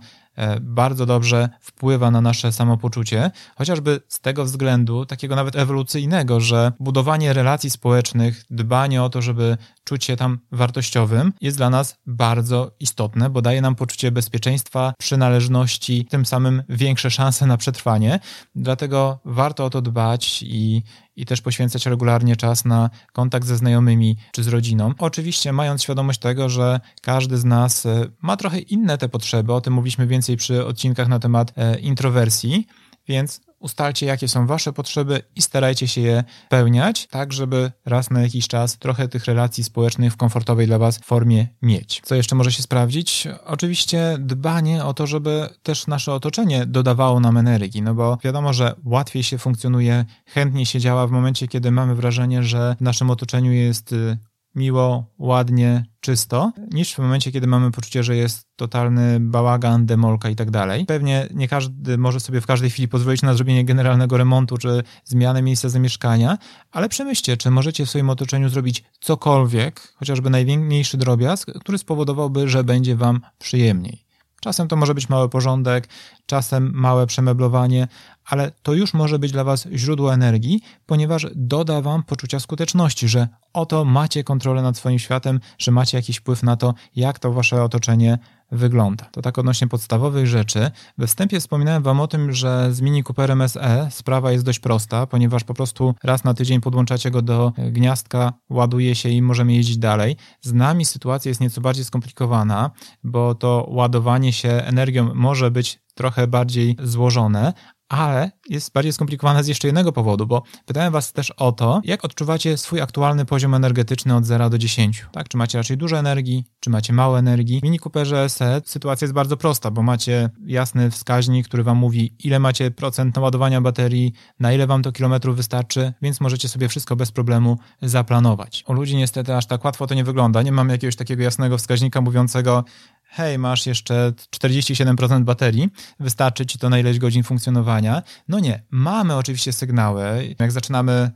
bardzo 0.60 1.06
dobrze 1.06 1.48
wpływa 1.60 2.10
na 2.10 2.20
nasze 2.20 2.52
samopoczucie, 2.52 3.30
chociażby 3.56 4.00
z 4.08 4.20
tego 4.20 4.44
względu, 4.44 5.06
takiego 5.06 5.36
nawet 5.36 5.56
ewolucyjnego, 5.56 6.40
że 6.40 6.72
budowanie 6.80 7.32
relacji 7.32 7.70
społecznych, 7.70 8.44
dbanie 8.50 9.02
o 9.02 9.10
to, 9.10 9.22
żeby 9.22 9.56
czuć 9.84 10.04
się 10.04 10.16
tam 10.16 10.38
wartościowym, 10.52 11.32
jest 11.40 11.56
dla 11.56 11.70
nas 11.70 11.96
bardzo 12.06 12.70
istotne, 12.80 13.30
bo 13.30 13.42
daje 13.42 13.60
nam 13.60 13.74
poczucie 13.74 14.10
bezpieczeństwa, 14.10 14.94
przynależności, 14.98 16.04
tym 16.04 16.26
samym 16.26 16.62
większe 16.68 17.10
szanse 17.10 17.46
na 17.46 17.56
przetrwanie. 17.56 18.20
Dlatego 18.54 19.20
warto 19.24 19.64
o 19.64 19.70
to 19.70 19.82
dbać 19.82 20.42
i 20.42 20.82
i 21.16 21.26
też 21.26 21.40
poświęcać 21.40 21.86
regularnie 21.86 22.36
czas 22.36 22.64
na 22.64 22.90
kontakt 23.12 23.46
ze 23.46 23.56
znajomymi 23.56 24.16
czy 24.32 24.42
z 24.42 24.48
rodziną. 24.48 24.92
Oczywiście 24.98 25.52
mając 25.52 25.82
świadomość 25.82 26.20
tego, 26.20 26.48
że 26.48 26.80
każdy 27.02 27.38
z 27.38 27.44
nas 27.44 27.86
e, 27.86 28.06
ma 28.22 28.36
trochę 28.36 28.58
inne 28.58 28.98
te 28.98 29.08
potrzeby, 29.08 29.52
o 29.52 29.60
tym 29.60 29.72
mówiliśmy 29.72 30.06
więcej 30.06 30.36
przy 30.36 30.66
odcinkach 30.66 31.08
na 31.08 31.18
temat 31.18 31.52
e, 31.56 31.78
introwersji, 31.78 32.66
więc 33.08 33.40
ustalcie, 33.62 34.06
jakie 34.06 34.28
są 34.28 34.46
wasze 34.46 34.72
potrzeby 34.72 35.22
i 35.36 35.42
starajcie 35.42 35.88
się 35.88 36.00
je 36.00 36.24
spełniać, 36.46 37.06
tak 37.06 37.32
żeby 37.32 37.72
raz 37.86 38.10
na 38.10 38.22
jakiś 38.22 38.48
czas 38.48 38.78
trochę 38.78 39.08
tych 39.08 39.24
relacji 39.24 39.64
społecznych 39.64 40.12
w 40.12 40.16
komfortowej 40.16 40.66
dla 40.66 40.78
was 40.78 40.98
formie 41.04 41.46
mieć. 41.62 42.00
Co 42.04 42.14
jeszcze 42.14 42.36
może 42.36 42.52
się 42.52 42.62
sprawdzić? 42.62 43.28
Oczywiście 43.44 44.16
dbanie 44.18 44.84
o 44.84 44.94
to, 44.94 45.06
żeby 45.06 45.48
też 45.62 45.86
nasze 45.86 46.12
otoczenie 46.12 46.66
dodawało 46.66 47.20
nam 47.20 47.36
energii, 47.36 47.82
no 47.82 47.94
bo 47.94 48.18
wiadomo, 48.24 48.52
że 48.52 48.74
łatwiej 48.84 49.22
się 49.22 49.38
funkcjonuje, 49.38 50.04
chętniej 50.26 50.66
się 50.66 50.80
działa 50.80 51.06
w 51.06 51.10
momencie, 51.10 51.48
kiedy 51.48 51.70
mamy 51.70 51.94
wrażenie, 51.94 52.42
że 52.42 52.76
w 52.78 52.80
naszym 52.80 53.10
otoczeniu 53.10 53.52
jest 53.52 53.92
y, 53.92 54.18
miło, 54.54 55.06
ładnie, 55.18 55.84
czysto, 56.00 56.52
niż 56.70 56.94
w 56.94 56.98
momencie, 56.98 57.32
kiedy 57.32 57.46
mamy 57.46 57.70
poczucie, 57.70 58.02
że 58.02 58.16
jest 58.16 58.48
totalny 58.56 59.20
bałagan, 59.20 59.86
demolka 59.86 60.30
i 60.30 60.36
tak 60.36 60.50
dalej. 60.50 60.86
Pewnie 60.86 61.28
nie 61.34 61.48
każdy 61.48 61.98
może 61.98 62.20
sobie 62.20 62.40
w 62.40 62.46
każdej 62.46 62.70
chwili 62.70 62.88
pozwolić 62.88 63.22
na 63.22 63.34
zrobienie 63.34 63.64
generalnego 63.64 64.16
remontu 64.16 64.58
czy 64.58 64.82
zmianę 65.04 65.42
miejsca 65.42 65.68
zamieszkania, 65.68 66.38
ale 66.70 66.88
przemyślcie, 66.88 67.36
czy 67.36 67.50
możecie 67.50 67.86
w 67.86 67.90
swoim 67.90 68.10
otoczeniu 68.10 68.48
zrobić 68.48 68.84
cokolwiek, 69.00 69.92
chociażby 69.96 70.30
najmniejszy 70.30 70.96
drobiazg, 70.96 71.50
który 71.60 71.78
spowodowałby, 71.78 72.48
że 72.48 72.64
będzie 72.64 72.96
wam 72.96 73.20
przyjemniej. 73.38 74.11
Czasem 74.42 74.68
to 74.68 74.76
może 74.76 74.94
być 74.94 75.08
mały 75.08 75.28
porządek, 75.28 75.88
czasem 76.26 76.72
małe 76.74 77.06
przemeblowanie, 77.06 77.88
ale 78.24 78.50
to 78.62 78.74
już 78.74 78.94
może 78.94 79.18
być 79.18 79.32
dla 79.32 79.44
Was 79.44 79.68
źródło 79.72 80.14
energii, 80.14 80.60
ponieważ 80.86 81.26
doda 81.34 81.80
Wam 81.80 82.02
poczucia 82.02 82.40
skuteczności, 82.40 83.08
że 83.08 83.28
oto 83.52 83.84
macie 83.84 84.24
kontrolę 84.24 84.62
nad 84.62 84.76
swoim 84.76 84.98
światem, 84.98 85.40
że 85.58 85.70
macie 85.70 85.96
jakiś 85.98 86.16
wpływ 86.16 86.42
na 86.42 86.56
to, 86.56 86.74
jak 86.96 87.18
to 87.18 87.32
Wasze 87.32 87.62
otoczenie 87.62 88.18
wygląda. 88.52 89.04
To 89.04 89.22
tak 89.22 89.38
odnośnie 89.38 89.68
podstawowych 89.68 90.26
rzeczy. 90.26 90.70
We 90.98 91.06
wstępie 91.06 91.40
wspominałem 91.40 91.82
Wam 91.82 92.00
o 92.00 92.06
tym, 92.06 92.32
że 92.32 92.72
z 92.72 92.80
Mini 92.80 93.04
Cooperem 93.04 93.48
SE 93.48 93.88
sprawa 93.90 94.32
jest 94.32 94.44
dość 94.44 94.58
prosta, 94.58 95.06
ponieważ 95.06 95.44
po 95.44 95.54
prostu 95.54 95.94
raz 96.02 96.24
na 96.24 96.34
tydzień 96.34 96.60
podłączacie 96.60 97.10
go 97.10 97.22
do 97.22 97.52
gniazdka, 97.56 98.32
ładuje 98.50 98.94
się 98.94 99.08
i 99.08 99.22
możemy 99.22 99.52
jeździć 99.52 99.78
dalej. 99.78 100.16
Z 100.40 100.52
nami 100.52 100.84
sytuacja 100.84 101.28
jest 101.28 101.40
nieco 101.40 101.60
bardziej 101.60 101.84
skomplikowana, 101.84 102.70
bo 103.04 103.34
to 103.34 103.66
ładowanie 103.68 104.32
się 104.32 104.48
energią 104.48 105.14
może 105.14 105.50
być 105.50 105.82
trochę 105.94 106.26
bardziej 106.26 106.76
złożone, 106.82 107.52
ale 107.92 108.30
jest 108.48 108.72
bardziej 108.72 108.92
skomplikowana 108.92 109.42
z 109.42 109.46
jeszcze 109.46 109.68
jednego 109.68 109.92
powodu, 109.92 110.26
bo 110.26 110.42
pytałem 110.66 110.92
Was 110.92 111.12
też 111.12 111.30
o 111.30 111.52
to, 111.52 111.80
jak 111.84 112.04
odczuwacie 112.04 112.58
swój 112.58 112.80
aktualny 112.80 113.24
poziom 113.24 113.54
energetyczny 113.54 114.16
od 114.16 114.24
0 114.24 114.50
do 114.50 114.58
10. 114.58 115.06
Tak? 115.12 115.28
Czy 115.28 115.36
macie 115.36 115.58
raczej 115.58 115.76
dużo 115.76 115.98
energii, 115.98 116.44
czy 116.60 116.70
macie 116.70 116.92
mało 116.92 117.18
energii? 117.18 117.60
W 117.60 117.62
Mini 117.62 117.78
Cooperze 117.78 118.28
SE 118.28 118.62
sytuacja 118.64 119.04
jest 119.04 119.14
bardzo 119.14 119.36
prosta, 119.36 119.70
bo 119.70 119.82
macie 119.82 120.30
jasny 120.46 120.90
wskaźnik, 120.90 121.48
który 121.48 121.62
Wam 121.62 121.78
mówi, 121.78 122.14
ile 122.18 122.38
macie 122.38 122.70
procent 122.70 123.16
naładowania 123.16 123.60
baterii, 123.60 124.12
na 124.40 124.52
ile 124.52 124.66
Wam 124.66 124.82
to 124.82 124.92
kilometrów 124.92 125.36
wystarczy, 125.36 125.92
więc 126.02 126.20
możecie 126.20 126.48
sobie 126.48 126.68
wszystko 126.68 126.96
bez 126.96 127.12
problemu 127.12 127.58
zaplanować. 127.82 128.64
U 128.66 128.72
ludzi 128.72 128.96
niestety 128.96 129.36
aż 129.36 129.46
tak 129.46 129.64
łatwo 129.64 129.86
to 129.86 129.94
nie 129.94 130.04
wygląda. 130.04 130.42
Nie 130.42 130.52
mamy 130.52 130.72
jakiegoś 130.72 130.96
takiego 130.96 131.22
jasnego 131.22 131.58
wskaźnika 131.58 132.00
mówiącego, 132.00 132.64
hej, 133.12 133.38
masz 133.38 133.66
jeszcze 133.66 134.12
47% 134.36 135.24
baterii, 135.24 135.68
wystarczy 136.00 136.46
ci 136.46 136.58
to 136.58 136.70
na 136.70 136.78
ileś 136.78 136.98
godzin 136.98 137.22
funkcjonowania. 137.22 138.02
No 138.28 138.38
nie, 138.38 138.62
mamy 138.70 139.16
oczywiście 139.16 139.52
sygnały. 139.52 140.34
Jak 140.38 140.52
zaczynamy 140.52 141.10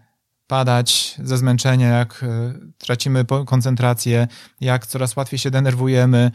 padać 0.47 1.15
ze 1.23 1.39
zmęczenia, 1.39 1.89
jak 1.89 2.23
e, 2.23 2.55
tracimy 2.79 3.25
koncentrację, 3.47 4.29
jak 4.61 4.87
coraz 4.87 5.17
łatwiej 5.17 5.39
się 5.39 5.51
denerwujemy, 5.51 6.31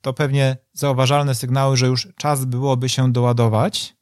to 0.00 0.12
pewnie 0.12 0.56
zauważalne 0.72 1.34
sygnały, 1.34 1.76
że 1.76 1.86
już 1.86 2.08
czas 2.16 2.44
byłoby 2.44 2.88
się 2.88 3.12
doładować. 3.12 3.96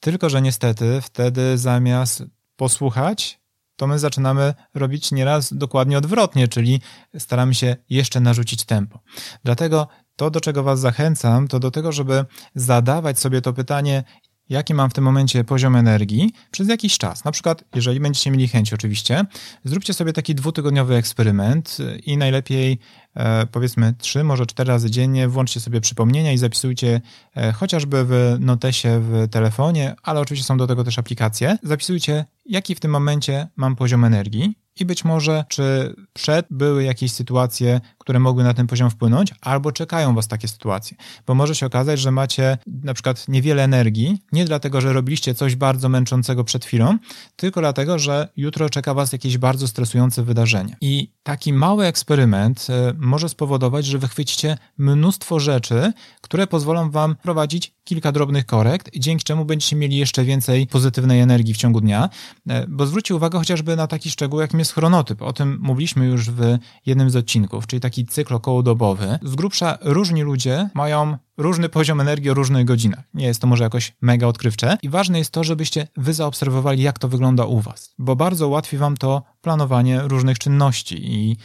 Tylko, 0.00 0.30
że 0.30 0.42
niestety 0.42 1.00
wtedy 1.00 1.58
zamiast 1.58 2.22
posłuchać, 2.56 3.40
to 3.80 3.86
my 3.86 3.98
zaczynamy 3.98 4.54
robić 4.74 5.12
nieraz 5.12 5.54
dokładnie 5.54 5.98
odwrotnie, 5.98 6.48
czyli 6.48 6.80
staramy 7.18 7.54
się 7.54 7.76
jeszcze 7.90 8.20
narzucić 8.20 8.64
tempo. 8.64 9.00
Dlatego 9.44 9.88
to, 10.20 10.30
do 10.30 10.40
czego 10.40 10.62
Was 10.62 10.80
zachęcam, 10.80 11.48
to 11.48 11.60
do 11.60 11.70
tego, 11.70 11.92
żeby 11.92 12.24
zadawać 12.54 13.18
sobie 13.18 13.42
to 13.42 13.52
pytanie, 13.52 14.04
jaki 14.48 14.74
mam 14.74 14.90
w 14.90 14.92
tym 14.92 15.04
momencie 15.04 15.44
poziom 15.44 15.76
energii 15.76 16.32
przez 16.50 16.68
jakiś 16.68 16.98
czas. 16.98 17.24
Na 17.24 17.32
przykład, 17.32 17.64
jeżeli 17.74 18.00
będziecie 18.00 18.30
mieli 18.30 18.48
chęć, 18.48 18.72
oczywiście, 18.72 19.24
zróbcie 19.64 19.94
sobie 19.94 20.12
taki 20.12 20.34
dwutygodniowy 20.34 20.94
eksperyment 20.94 21.78
i 22.06 22.16
najlepiej 22.16 22.78
e, 23.14 23.46
powiedzmy 23.46 23.94
trzy, 23.98 24.24
może 24.24 24.46
cztery 24.46 24.68
razy 24.68 24.90
dziennie 24.90 25.28
włączcie 25.28 25.60
sobie 25.60 25.80
przypomnienia 25.80 26.32
i 26.32 26.38
zapisujcie 26.38 27.00
e, 27.36 27.52
chociażby 27.52 28.04
w 28.04 28.36
notesie 28.40 29.00
w 29.00 29.28
telefonie, 29.30 29.94
ale 30.02 30.20
oczywiście 30.20 30.46
są 30.46 30.56
do 30.56 30.66
tego 30.66 30.84
też 30.84 30.98
aplikacje. 30.98 31.58
Zapisujcie, 31.62 32.24
jaki 32.46 32.74
w 32.74 32.80
tym 32.80 32.90
momencie 32.90 33.48
mam 33.56 33.76
poziom 33.76 34.04
energii 34.04 34.54
i 34.80 34.84
być 34.84 35.04
może, 35.04 35.44
czy 35.48 35.94
przed 36.12 36.46
były 36.50 36.84
jakieś 36.84 37.12
sytuacje, 37.12 37.80
które 38.00 38.20
mogły 38.20 38.44
na 38.44 38.54
ten 38.54 38.66
poziom 38.66 38.90
wpłynąć, 38.90 39.34
albo 39.40 39.72
czekają 39.72 40.14
was 40.14 40.28
takie 40.28 40.48
sytuacje. 40.48 40.96
Bo 41.26 41.34
może 41.34 41.54
się 41.54 41.66
okazać, 41.66 42.00
że 42.00 42.10
macie 42.10 42.58
na 42.66 42.94
przykład 42.94 43.28
niewiele 43.28 43.64
energii, 43.64 44.22
nie 44.32 44.44
dlatego, 44.44 44.80
że 44.80 44.92
robiliście 44.92 45.34
coś 45.34 45.56
bardzo 45.56 45.88
męczącego 45.88 46.44
przed 46.44 46.64
chwilą, 46.64 46.98
tylko 47.36 47.60
dlatego, 47.60 47.98
że 47.98 48.28
jutro 48.36 48.70
czeka 48.70 48.94
was 48.94 49.12
jakieś 49.12 49.38
bardzo 49.38 49.68
stresujące 49.68 50.22
wydarzenie. 50.22 50.76
I 50.80 51.12
taki 51.22 51.52
mały 51.52 51.86
eksperyment 51.86 52.66
e, 52.70 52.94
może 52.98 53.28
spowodować, 53.28 53.86
że 53.86 53.98
wychwycicie 53.98 54.58
mnóstwo 54.78 55.40
rzeczy, 55.40 55.92
które 56.20 56.46
pozwolą 56.46 56.90
wam 56.90 57.16
prowadzić 57.16 57.74
kilka 57.84 58.12
drobnych 58.12 58.46
korekt, 58.46 58.90
dzięki 58.96 59.24
czemu 59.24 59.44
będziecie 59.44 59.76
mieli 59.76 59.96
jeszcze 59.96 60.24
więcej 60.24 60.66
pozytywnej 60.66 61.20
energii 61.20 61.54
w 61.54 61.56
ciągu 61.56 61.80
dnia. 61.80 62.08
E, 62.48 62.66
bo 62.68 62.86
zwróćcie 62.86 63.14
uwagę 63.14 63.38
chociażby 63.38 63.76
na 63.76 63.86
taki 63.86 64.10
szczegół, 64.10 64.40
jakim 64.40 64.58
jest 64.58 64.72
chronotyp. 64.72 65.22
O 65.22 65.32
tym 65.32 65.58
mówiliśmy 65.62 66.06
już 66.06 66.30
w 66.30 66.58
jednym 66.86 67.10
z 67.10 67.16
odcinków, 67.16 67.66
czyli 67.66 67.80
taki 67.80 67.99
cykl 68.06 68.34
okołodobowy. 68.34 69.18
Z 69.22 69.34
grubsza 69.34 69.78
różni 69.80 70.22
ludzie 70.22 70.70
mają 70.74 71.16
różny 71.36 71.68
poziom 71.68 72.00
energii 72.00 72.30
o 72.30 72.34
różnych 72.34 72.64
godzinach. 72.64 73.04
Nie 73.14 73.26
jest 73.26 73.40
to 73.40 73.46
może 73.46 73.64
jakoś 73.64 73.92
mega 74.00 74.26
odkrywcze. 74.26 74.78
I 74.82 74.88
ważne 74.88 75.18
jest 75.18 75.30
to, 75.30 75.44
żebyście 75.44 75.88
wy 75.96 76.14
zaobserwowali, 76.14 76.82
jak 76.82 76.98
to 76.98 77.08
wygląda 77.08 77.44
u 77.44 77.60
was, 77.60 77.94
bo 77.98 78.16
bardzo 78.16 78.48
ułatwi 78.48 78.76
wam 78.76 78.96
to 78.96 79.22
planowanie 79.40 80.00
różnych 80.02 80.38
czynności 80.38 81.14
i 81.14 81.36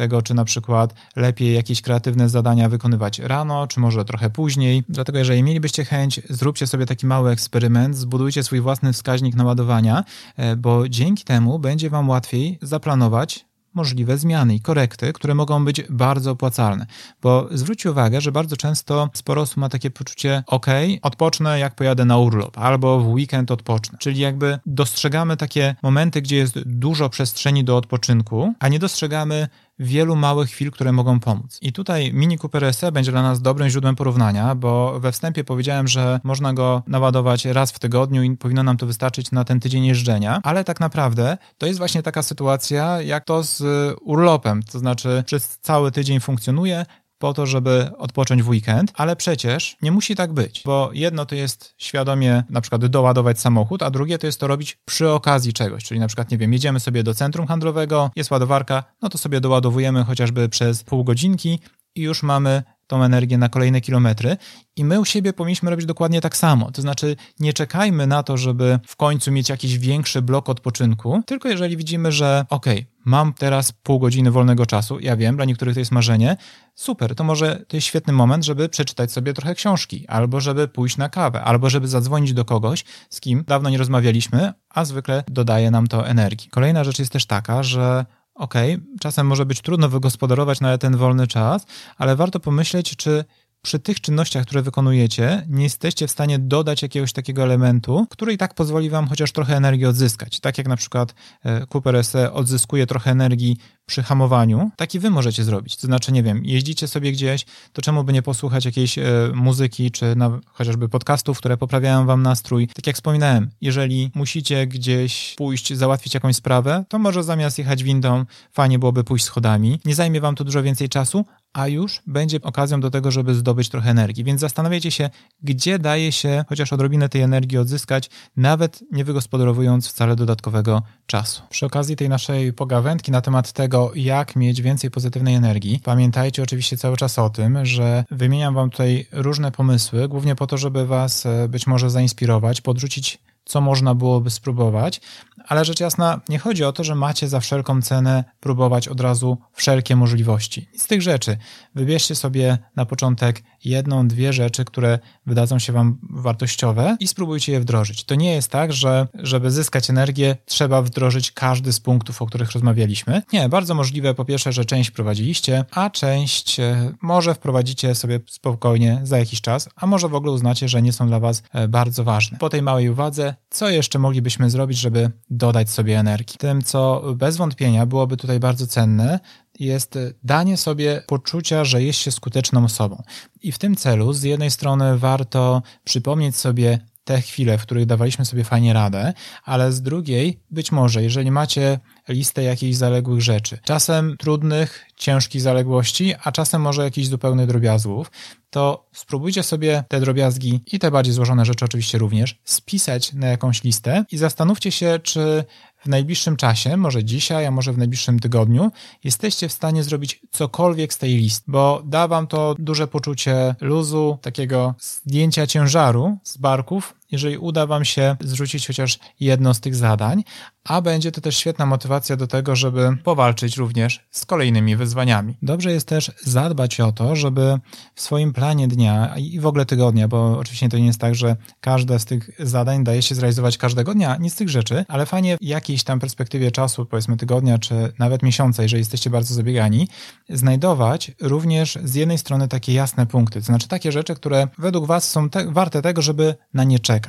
tego, 0.00 0.22
czy 0.22 0.34
na 0.34 0.44
przykład 0.44 0.94
lepiej 1.16 1.54
jakieś 1.54 1.82
kreatywne 1.82 2.28
zadania 2.28 2.68
wykonywać 2.68 3.18
rano, 3.18 3.66
czy 3.66 3.80
może 3.80 4.04
trochę 4.04 4.30
później. 4.30 4.84
Dlatego, 4.88 5.18
jeżeli 5.18 5.42
mielibyście 5.42 5.84
chęć, 5.84 6.20
zróbcie 6.30 6.66
sobie 6.66 6.86
taki 6.86 7.06
mały 7.06 7.30
eksperyment, 7.30 7.96
zbudujcie 7.96 8.42
swój 8.42 8.60
własny 8.60 8.92
wskaźnik 8.92 9.34
naładowania, 9.34 10.04
e, 10.36 10.56
bo 10.56 10.88
dzięki 10.88 11.24
temu 11.24 11.58
będzie 11.58 11.90
Wam 11.90 12.08
łatwiej 12.08 12.58
zaplanować 12.62 13.49
możliwe 13.74 14.18
zmiany 14.18 14.54
i 14.54 14.60
korekty, 14.60 15.12
które 15.12 15.34
mogą 15.34 15.64
być 15.64 15.82
bardzo 15.90 16.30
opłacalne. 16.30 16.86
Bo 17.22 17.48
zwróćcie 17.50 17.90
uwagę, 17.90 18.20
że 18.20 18.32
bardzo 18.32 18.56
często 18.56 19.10
sporo 19.14 19.42
osób 19.42 19.56
ma 19.56 19.68
takie 19.68 19.90
poczucie, 19.90 20.42
ok, 20.46 20.66
odpocznę 21.02 21.58
jak 21.58 21.74
pojadę 21.74 22.04
na 22.04 22.18
urlop, 22.18 22.58
albo 22.58 23.00
w 23.00 23.08
weekend 23.08 23.50
odpocznę. 23.50 23.98
Czyli 24.00 24.20
jakby 24.20 24.58
dostrzegamy 24.66 25.36
takie 25.36 25.74
momenty, 25.82 26.22
gdzie 26.22 26.36
jest 26.36 26.58
dużo 26.66 27.08
przestrzeni 27.08 27.64
do 27.64 27.76
odpoczynku, 27.76 28.54
a 28.58 28.68
nie 28.68 28.78
dostrzegamy 28.78 29.48
wielu 29.80 30.16
małych 30.16 30.50
chwil, 30.50 30.70
które 30.70 30.92
mogą 30.92 31.20
pomóc. 31.20 31.58
I 31.62 31.72
tutaj 31.72 32.12
Mini 32.12 32.38
Cooper 32.38 32.74
SE 32.74 32.92
będzie 32.92 33.12
dla 33.12 33.22
nas 33.22 33.42
dobrym 33.42 33.68
źródłem 33.68 33.96
porównania, 33.96 34.54
bo 34.54 35.00
we 35.00 35.12
wstępie 35.12 35.44
powiedziałem, 35.44 35.88
że 35.88 36.20
można 36.24 36.52
go 36.52 36.82
naładować 36.86 37.44
raz 37.44 37.72
w 37.72 37.78
tygodniu 37.78 38.22
i 38.22 38.36
powinno 38.36 38.62
nam 38.62 38.76
to 38.76 38.86
wystarczyć 38.86 39.32
na 39.32 39.44
ten 39.44 39.60
tydzień 39.60 39.84
jeżdżenia, 39.84 40.40
ale 40.42 40.64
tak 40.64 40.80
naprawdę 40.80 41.38
to 41.58 41.66
jest 41.66 41.78
właśnie 41.78 42.02
taka 42.02 42.22
sytuacja 42.22 43.02
jak 43.02 43.24
to 43.24 43.42
z 43.42 43.62
urlopem, 44.02 44.62
to 44.62 44.78
znaczy 44.78 45.22
przez 45.26 45.58
cały 45.58 45.92
tydzień 45.92 46.20
funkcjonuje, 46.20 46.86
po 47.20 47.34
to, 47.34 47.46
żeby 47.46 47.90
odpocząć 47.98 48.42
w 48.42 48.48
weekend, 48.48 48.92
ale 48.94 49.16
przecież 49.16 49.76
nie 49.82 49.92
musi 49.92 50.16
tak 50.16 50.32
być, 50.32 50.62
bo 50.64 50.90
jedno 50.92 51.26
to 51.26 51.34
jest 51.34 51.74
świadomie 51.78 52.42
na 52.50 52.60
przykład 52.60 52.86
doładować 52.86 53.40
samochód, 53.40 53.82
a 53.82 53.90
drugie 53.90 54.18
to 54.18 54.26
jest 54.26 54.40
to 54.40 54.46
robić 54.46 54.78
przy 54.84 55.10
okazji 55.10 55.52
czegoś, 55.52 55.84
czyli 55.84 56.00
na 56.00 56.06
przykład, 56.06 56.30
nie 56.30 56.38
wiem, 56.38 56.52
jedziemy 56.52 56.80
sobie 56.80 57.02
do 57.02 57.14
centrum 57.14 57.46
handlowego, 57.46 58.10
jest 58.16 58.30
ładowarka, 58.30 58.84
no 59.02 59.08
to 59.08 59.18
sobie 59.18 59.40
doładowujemy 59.40 60.04
chociażby 60.04 60.48
przez 60.48 60.84
pół 60.84 61.04
godzinki 61.04 61.58
i 61.94 62.02
już 62.02 62.22
mamy 62.22 62.62
tą 62.86 63.02
energię 63.02 63.38
na 63.38 63.48
kolejne 63.48 63.80
kilometry 63.80 64.36
i 64.76 64.84
my 64.84 65.00
u 65.00 65.04
siebie 65.04 65.32
powinniśmy 65.32 65.70
robić 65.70 65.86
dokładnie 65.86 66.20
tak 66.20 66.36
samo. 66.36 66.70
To 66.70 66.82
znaczy 66.82 67.16
nie 67.40 67.52
czekajmy 67.52 68.06
na 68.06 68.22
to, 68.22 68.36
żeby 68.36 68.78
w 68.86 68.96
końcu 68.96 69.32
mieć 69.32 69.48
jakiś 69.48 69.78
większy 69.78 70.22
blok 70.22 70.48
odpoczynku, 70.48 71.22
tylko 71.26 71.48
jeżeli 71.48 71.76
widzimy, 71.76 72.12
że 72.12 72.46
okej, 72.50 72.78
okay, 72.78 72.89
mam 73.04 73.32
teraz 73.32 73.72
pół 73.72 73.98
godziny 73.98 74.30
wolnego 74.30 74.66
czasu, 74.66 75.00
ja 75.00 75.16
wiem, 75.16 75.36
dla 75.36 75.44
niektórych 75.44 75.74
to 75.74 75.80
jest 75.80 75.92
marzenie, 75.92 76.36
super, 76.74 77.14
to 77.14 77.24
może 77.24 77.64
to 77.68 77.76
jest 77.76 77.86
świetny 77.86 78.12
moment, 78.12 78.44
żeby 78.44 78.68
przeczytać 78.68 79.12
sobie 79.12 79.32
trochę 79.32 79.54
książki, 79.54 80.08
albo 80.08 80.40
żeby 80.40 80.68
pójść 80.68 80.96
na 80.96 81.08
kawę, 81.08 81.42
albo 81.42 81.70
żeby 81.70 81.88
zadzwonić 81.88 82.32
do 82.32 82.44
kogoś, 82.44 82.84
z 83.10 83.20
kim 83.20 83.44
dawno 83.46 83.70
nie 83.70 83.78
rozmawialiśmy, 83.78 84.52
a 84.68 84.84
zwykle 84.84 85.24
dodaje 85.28 85.70
nam 85.70 85.86
to 85.86 86.08
energii. 86.08 86.50
Kolejna 86.50 86.84
rzecz 86.84 86.98
jest 86.98 87.12
też 87.12 87.26
taka, 87.26 87.62
że 87.62 88.06
okay, 88.34 88.80
czasem 89.00 89.26
może 89.26 89.46
być 89.46 89.60
trudno 89.60 89.88
wygospodarować 89.88 90.60
nawet 90.60 90.80
ten 90.80 90.96
wolny 90.96 91.26
czas, 91.26 91.66
ale 91.98 92.16
warto 92.16 92.40
pomyśleć, 92.40 92.96
czy 92.96 93.24
przy 93.62 93.78
tych 93.78 94.00
czynnościach, 94.00 94.46
które 94.46 94.62
wykonujecie, 94.62 95.46
nie 95.48 95.62
jesteście 95.62 96.06
w 96.06 96.10
stanie 96.10 96.38
dodać 96.38 96.82
jakiegoś 96.82 97.12
takiego 97.12 97.42
elementu, 97.42 98.06
który 98.10 98.32
i 98.32 98.38
tak 98.38 98.54
pozwoli 98.54 98.90
wam 98.90 99.08
chociaż 99.08 99.32
trochę 99.32 99.56
energii 99.56 99.86
odzyskać. 99.86 100.40
Tak 100.40 100.58
jak 100.58 100.68
na 100.68 100.76
przykład 100.76 101.14
e, 101.44 101.66
Cooper 101.66 102.04
SE 102.04 102.32
odzyskuje 102.32 102.86
trochę 102.86 103.10
energii 103.10 103.56
przy 103.86 104.02
hamowaniu, 104.02 104.70
taki 104.76 104.98
wy 104.98 105.10
możecie 105.10 105.44
zrobić. 105.44 105.76
To 105.76 105.86
znaczy, 105.86 106.12
nie 106.12 106.22
wiem, 106.22 106.44
jeździcie 106.44 106.88
sobie 106.88 107.12
gdzieś, 107.12 107.44
to 107.72 107.82
czemu 107.82 108.04
by 108.04 108.12
nie 108.12 108.22
posłuchać 108.22 108.64
jakiejś 108.64 108.98
e, 108.98 109.02
muzyki, 109.34 109.90
czy 109.90 110.16
na, 110.16 110.40
chociażby 110.46 110.88
podcastów, 110.88 111.38
które 111.38 111.56
poprawiają 111.56 112.06
wam 112.06 112.22
nastrój. 112.22 112.68
Tak 112.68 112.86
jak 112.86 112.96
wspominałem, 112.96 113.50
jeżeli 113.60 114.10
musicie 114.14 114.66
gdzieś 114.66 115.34
pójść, 115.36 115.74
załatwić 115.74 116.14
jakąś 116.14 116.36
sprawę, 116.36 116.84
to 116.88 116.98
może 116.98 117.24
zamiast 117.24 117.58
jechać 117.58 117.82
windą, 117.82 118.24
fajnie 118.52 118.78
byłoby 118.78 119.04
pójść 119.04 119.24
schodami. 119.24 119.80
Nie 119.84 119.94
zajmie 119.94 120.20
wam 120.20 120.34
to 120.34 120.44
dużo 120.44 120.62
więcej 120.62 120.88
czasu, 120.88 121.24
a 121.52 121.68
już 121.68 122.02
będzie 122.06 122.38
okazją 122.42 122.80
do 122.80 122.90
tego, 122.90 123.10
żeby 123.10 123.34
zdobyć 123.34 123.68
trochę 123.68 123.90
energii. 123.90 124.24
Więc 124.24 124.40
zastanawiajcie 124.40 124.90
się, 124.90 125.10
gdzie 125.42 125.78
daje 125.78 126.12
się 126.12 126.44
chociaż 126.48 126.72
odrobinę 126.72 127.08
tej 127.08 127.22
energii 127.22 127.58
odzyskać, 127.58 128.10
nawet 128.36 128.84
nie 128.92 129.04
wygospodarowując 129.04 129.88
wcale 129.88 130.16
dodatkowego 130.16 130.82
czasu. 131.06 131.42
Przy 131.50 131.66
okazji 131.66 131.96
tej 131.96 132.08
naszej 132.08 132.52
pogawędki 132.52 133.12
na 133.12 133.20
temat 133.20 133.52
tego, 133.52 133.92
jak 133.94 134.36
mieć 134.36 134.62
więcej 134.62 134.90
pozytywnej 134.90 135.34
energii, 135.34 135.80
pamiętajcie 135.84 136.42
oczywiście 136.42 136.76
cały 136.76 136.96
czas 136.96 137.18
o 137.18 137.30
tym, 137.30 137.66
że 137.66 138.04
wymieniam 138.10 138.54
Wam 138.54 138.70
tutaj 138.70 139.06
różne 139.12 139.52
pomysły, 139.52 140.08
głównie 140.08 140.34
po 140.36 140.46
to, 140.46 140.58
żeby 140.58 140.86
Was 140.86 141.26
e, 141.26 141.48
być 141.48 141.66
może 141.66 141.90
zainspirować, 141.90 142.60
podrzucić 142.60 143.18
co 143.44 143.60
można 143.60 143.94
byłoby 143.94 144.30
spróbować, 144.30 145.00
ale 145.48 145.64
rzecz 145.64 145.80
jasna, 145.80 146.20
nie 146.28 146.38
chodzi 146.38 146.64
o 146.64 146.72
to, 146.72 146.84
że 146.84 146.94
macie 146.94 147.28
za 147.28 147.40
wszelką 147.40 147.82
cenę 147.82 148.24
próbować 148.40 148.88
od 148.88 149.00
razu 149.00 149.38
wszelkie 149.52 149.96
możliwości. 149.96 150.68
Z 150.76 150.86
tych 150.86 151.02
rzeczy 151.02 151.36
wybierzcie 151.74 152.14
sobie 152.14 152.58
na 152.76 152.86
początek 152.86 153.42
jedną, 153.64 154.08
dwie 154.08 154.32
rzeczy, 154.32 154.64
które 154.64 154.98
wydadzą 155.26 155.58
się 155.58 155.72
Wam 155.72 155.98
wartościowe 156.10 156.96
i 157.00 157.08
spróbujcie 157.08 157.52
je 157.52 157.60
wdrożyć. 157.60 158.04
To 158.04 158.14
nie 158.14 158.34
jest 158.34 158.50
tak, 158.50 158.72
że 158.72 159.06
żeby 159.14 159.50
zyskać 159.50 159.90
energię, 159.90 160.36
trzeba 160.44 160.82
wdrożyć 160.82 161.32
każdy 161.32 161.72
z 161.72 161.80
punktów, 161.80 162.22
o 162.22 162.26
których 162.26 162.52
rozmawialiśmy. 162.52 163.22
Nie, 163.32 163.48
bardzo 163.48 163.74
możliwe 163.74 164.14
po 164.14 164.24
pierwsze, 164.24 164.52
że 164.52 164.64
część 164.64 164.90
prowadziliście, 164.90 165.64
a 165.70 165.90
część 165.90 166.60
e, 166.60 166.92
może 167.02 167.34
wprowadzicie 167.34 167.94
sobie 167.94 168.20
spokojnie 168.26 169.00
za 169.02 169.18
jakiś 169.18 169.40
czas, 169.40 169.68
a 169.76 169.86
może 169.86 170.08
w 170.08 170.14
ogóle 170.14 170.32
uznacie, 170.32 170.68
że 170.68 170.82
nie 170.82 170.92
są 170.92 171.06
dla 171.06 171.20
Was 171.20 171.42
e, 171.52 171.68
bardzo 171.68 172.04
ważne. 172.04 172.38
Po 172.38 172.48
tej 172.48 172.62
małej 172.62 172.88
uwadze, 172.88 173.34
co 173.50 173.68
jeszcze 173.68 173.98
moglibyśmy 173.98 174.50
zrobić, 174.50 174.78
żeby 174.78 175.10
dodać 175.30 175.70
sobie 175.70 175.98
energii? 175.98 176.38
Tym, 176.38 176.62
co 176.62 177.02
bez 177.16 177.36
wątpienia 177.36 177.86
byłoby 177.86 178.16
tutaj 178.16 178.40
bardzo 178.40 178.66
cenne, 178.66 179.20
jest 179.60 179.98
danie 180.24 180.56
sobie 180.56 181.02
poczucia, 181.06 181.64
że 181.64 181.82
jest 181.82 181.98
się 181.98 182.10
skuteczną 182.10 182.64
osobą. 182.64 183.02
I 183.42 183.52
w 183.52 183.58
tym 183.58 183.76
celu 183.76 184.12
z 184.12 184.22
jednej 184.22 184.50
strony 184.50 184.98
warto 184.98 185.62
przypomnieć 185.84 186.36
sobie 186.36 186.78
te 187.04 187.20
chwile, 187.20 187.58
w 187.58 187.62
których 187.62 187.86
dawaliśmy 187.86 188.24
sobie 188.24 188.44
fajnie 188.44 188.72
radę, 188.72 189.12
ale 189.44 189.72
z 189.72 189.82
drugiej, 189.82 190.40
być 190.50 190.72
może, 190.72 191.02
jeżeli 191.02 191.30
macie 191.30 191.78
listę 192.10 192.42
jakichś 192.42 192.76
zaległych 192.76 193.20
rzeczy, 193.20 193.58
czasem 193.64 194.16
trudnych, 194.18 194.84
ciężkich 194.96 195.40
zaległości, 195.40 196.14
a 196.24 196.32
czasem 196.32 196.62
może 196.62 196.84
jakichś 196.84 197.08
zupełnych 197.08 197.46
drobiazgów, 197.46 198.10
to 198.50 198.86
spróbujcie 198.92 199.42
sobie 199.42 199.84
te 199.88 200.00
drobiazgi 200.00 200.60
i 200.72 200.78
te 200.78 200.90
bardziej 200.90 201.14
złożone 201.14 201.44
rzeczy 201.44 201.64
oczywiście 201.64 201.98
również 201.98 202.38
spisać 202.44 203.12
na 203.12 203.26
jakąś 203.26 203.64
listę 203.64 204.04
i 204.12 204.18
zastanówcie 204.18 204.72
się, 204.72 204.98
czy 205.02 205.44
w 205.84 205.88
najbliższym 205.88 206.36
czasie, 206.36 206.76
może 206.76 207.04
dzisiaj, 207.04 207.46
a 207.46 207.50
może 207.50 207.72
w 207.72 207.78
najbliższym 207.78 208.20
tygodniu, 208.20 208.70
jesteście 209.04 209.48
w 209.48 209.52
stanie 209.52 209.84
zrobić 209.84 210.20
cokolwiek 210.30 210.94
z 210.94 210.98
tej 210.98 211.14
listy, 211.14 211.44
bo 211.46 211.82
da 211.84 212.08
wam 212.08 212.26
to 212.26 212.54
duże 212.58 212.88
poczucie 212.88 213.54
luzu, 213.60 214.18
takiego 214.22 214.74
zdjęcia 214.80 215.46
ciężaru 215.46 216.18
z 216.24 216.36
barków, 216.36 216.99
jeżeli 217.12 217.38
uda 217.38 217.66
wam 217.66 217.84
się 217.84 218.16
zrzucić 218.20 218.66
chociaż 218.66 218.98
jedno 219.20 219.54
z 219.54 219.60
tych 219.60 219.74
zadań, 219.74 220.22
a 220.64 220.80
będzie 220.80 221.12
to 221.12 221.20
też 221.20 221.36
świetna 221.36 221.66
motywacja 221.66 222.16
do 222.16 222.26
tego, 222.26 222.56
żeby 222.56 222.96
powalczyć 223.04 223.56
również 223.56 224.06
z 224.10 224.26
kolejnymi 224.26 224.76
wyzwaniami. 224.76 225.36
Dobrze 225.42 225.72
jest 225.72 225.88
też 225.88 226.12
zadbać 226.24 226.80
o 226.80 226.92
to, 226.92 227.16
żeby 227.16 227.58
w 227.94 228.00
swoim 228.00 228.32
planie 228.32 228.68
dnia 228.68 229.14
i 229.16 229.40
w 229.40 229.46
ogóle 229.46 229.66
tygodnia, 229.66 230.08
bo 230.08 230.38
oczywiście 230.38 230.68
to 230.68 230.78
nie 230.78 230.86
jest 230.86 231.00
tak, 231.00 231.14
że 231.14 231.36
każde 231.60 231.98
z 231.98 232.04
tych 232.04 232.30
zadań 232.38 232.84
daje 232.84 233.02
się 233.02 233.14
zrealizować 233.14 233.58
każdego 233.58 233.94
dnia, 233.94 234.16
nie 234.20 234.30
z 234.30 234.34
tych 234.34 234.48
rzeczy, 234.48 234.84
ale 234.88 235.06
fajnie 235.06 235.36
w 235.36 235.44
jakiejś 235.44 235.84
tam 235.84 236.00
perspektywie 236.00 236.50
czasu, 236.50 236.86
powiedzmy 236.86 237.16
tygodnia 237.16 237.58
czy 237.58 237.92
nawet 237.98 238.22
miesiąca, 238.22 238.62
jeżeli 238.62 238.80
jesteście 238.80 239.10
bardzo 239.10 239.34
zabiegani, 239.34 239.88
znajdować 240.28 241.12
również 241.20 241.78
z 241.84 241.94
jednej 241.94 242.18
strony 242.18 242.48
takie 242.48 242.72
jasne 242.72 243.06
punkty, 243.06 243.40
to 243.40 243.46
znaczy 243.46 243.68
takie 243.68 243.92
rzeczy, 243.92 244.14
które 244.14 244.48
według 244.58 244.86
Was 244.86 245.10
są 245.10 245.30
te, 245.30 245.52
warte 245.52 245.82
tego, 245.82 246.02
żeby 246.02 246.34
na 246.54 246.64
nie 246.64 246.78
czekać. 246.78 246.99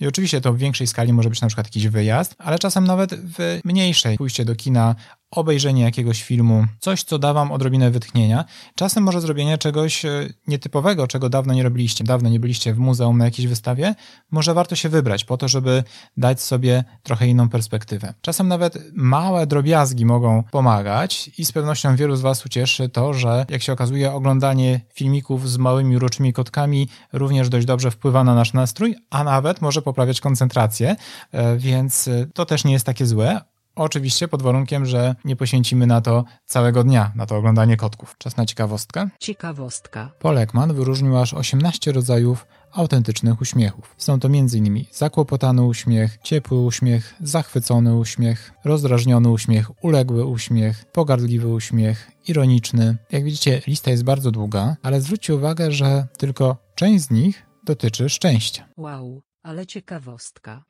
I 0.00 0.06
oczywiście 0.06 0.40
to 0.40 0.52
w 0.52 0.58
większej 0.58 0.86
skali 0.86 1.12
może 1.12 1.30
być 1.30 1.40
na 1.40 1.48
przykład 1.48 1.66
jakiś 1.66 1.88
wyjazd, 1.88 2.34
ale 2.38 2.58
czasem 2.58 2.84
nawet 2.84 3.14
w 3.14 3.60
mniejszej 3.64 4.16
pójście 4.16 4.44
do 4.44 4.56
kina, 4.56 4.94
obejrzenie 5.34 5.82
jakiegoś 5.82 6.22
filmu, 6.22 6.66
coś, 6.80 7.02
co 7.02 7.18
da 7.18 7.32
wam 7.32 7.52
odrobinę 7.52 7.90
wytchnienia. 7.90 8.44
Czasem 8.74 9.04
może 9.04 9.20
zrobienie 9.20 9.58
czegoś 9.58 10.04
e, 10.04 10.28
nietypowego, 10.46 11.06
czego 11.06 11.28
dawno 11.28 11.54
nie 11.54 11.62
robiliście, 11.62 12.04
dawno 12.04 12.28
nie 12.28 12.40
byliście 12.40 12.74
w 12.74 12.78
muzeum 12.78 13.18
na 13.18 13.24
jakiejś 13.24 13.48
wystawie, 13.48 13.94
może 14.30 14.54
warto 14.54 14.76
się 14.76 14.88
wybrać 14.88 15.24
po 15.24 15.36
to, 15.36 15.48
żeby 15.48 15.84
dać 16.16 16.40
sobie 16.42 16.84
trochę 17.02 17.26
inną 17.26 17.48
perspektywę. 17.48 18.14
Czasem 18.20 18.48
nawet 18.48 18.78
małe 18.94 19.46
drobiazgi 19.46 20.06
mogą 20.06 20.42
pomagać 20.50 21.30
i 21.38 21.44
z 21.44 21.52
pewnością 21.52 21.96
wielu 21.96 22.16
z 22.16 22.20
was 22.20 22.46
ucieszy 22.46 22.88
to, 22.88 23.14
że 23.14 23.46
jak 23.48 23.62
się 23.62 23.72
okazuje 23.72 24.12
oglądanie 24.12 24.80
filmików 24.94 25.50
z 25.50 25.56
małymi 25.56 25.96
uroczymi 25.96 26.32
kotkami 26.32 26.88
również 27.12 27.48
dość 27.48 27.66
dobrze 27.66 27.90
wpływa 27.90 28.24
na 28.24 28.34
nasz 28.34 28.52
nastrój, 28.52 28.96
a 29.10 29.24
nawet 29.24 29.60
może 29.60 29.82
poprawiać 29.82 30.20
koncentrację, 30.20 30.96
e, 31.32 31.56
więc 31.56 32.08
e, 32.08 32.26
to 32.34 32.46
też 32.46 32.64
nie 32.64 32.72
jest 32.72 32.86
takie 32.86 33.06
złe. 33.06 33.53
Oczywiście 33.76 34.28
pod 34.28 34.42
warunkiem, 34.42 34.86
że 34.86 35.14
nie 35.24 35.36
poświęcimy 35.36 35.86
na 35.86 36.00
to 36.00 36.24
całego 36.46 36.84
dnia, 36.84 37.12
na 37.14 37.26
to 37.26 37.36
oglądanie 37.36 37.76
kotków. 37.76 38.14
Czas 38.18 38.36
na 38.36 38.46
ciekawostkę. 38.46 39.08
Ciekawostka. 39.20 40.10
Paul 40.18 40.38
Ekman 40.38 40.74
wyróżnił 40.74 41.18
aż 41.18 41.34
18 41.34 41.92
rodzajów 41.92 42.46
autentycznych 42.72 43.40
uśmiechów. 43.40 43.94
Są 43.98 44.20
to 44.20 44.28
m.in. 44.28 44.84
zakłopotany 44.92 45.62
uśmiech, 45.62 46.18
ciepły 46.22 46.60
uśmiech, 46.60 47.14
zachwycony 47.20 47.96
uśmiech, 47.96 48.52
rozdrażniony 48.64 49.28
uśmiech, 49.28 49.84
uległy 49.84 50.26
uśmiech, 50.26 50.84
pogardliwy 50.84 51.48
uśmiech, 51.48 52.10
ironiczny. 52.28 52.96
Jak 53.12 53.24
widzicie, 53.24 53.62
lista 53.66 53.90
jest 53.90 54.04
bardzo 54.04 54.30
długa, 54.30 54.76
ale 54.82 55.00
zwróćcie 55.00 55.34
uwagę, 55.34 55.72
że 55.72 56.06
tylko 56.18 56.56
część 56.74 57.04
z 57.04 57.10
nich 57.10 57.46
dotyczy 57.64 58.08
szczęścia. 58.08 58.68
Wow, 58.76 59.22
ale 59.42 59.66
ciekawostka. 59.66 60.64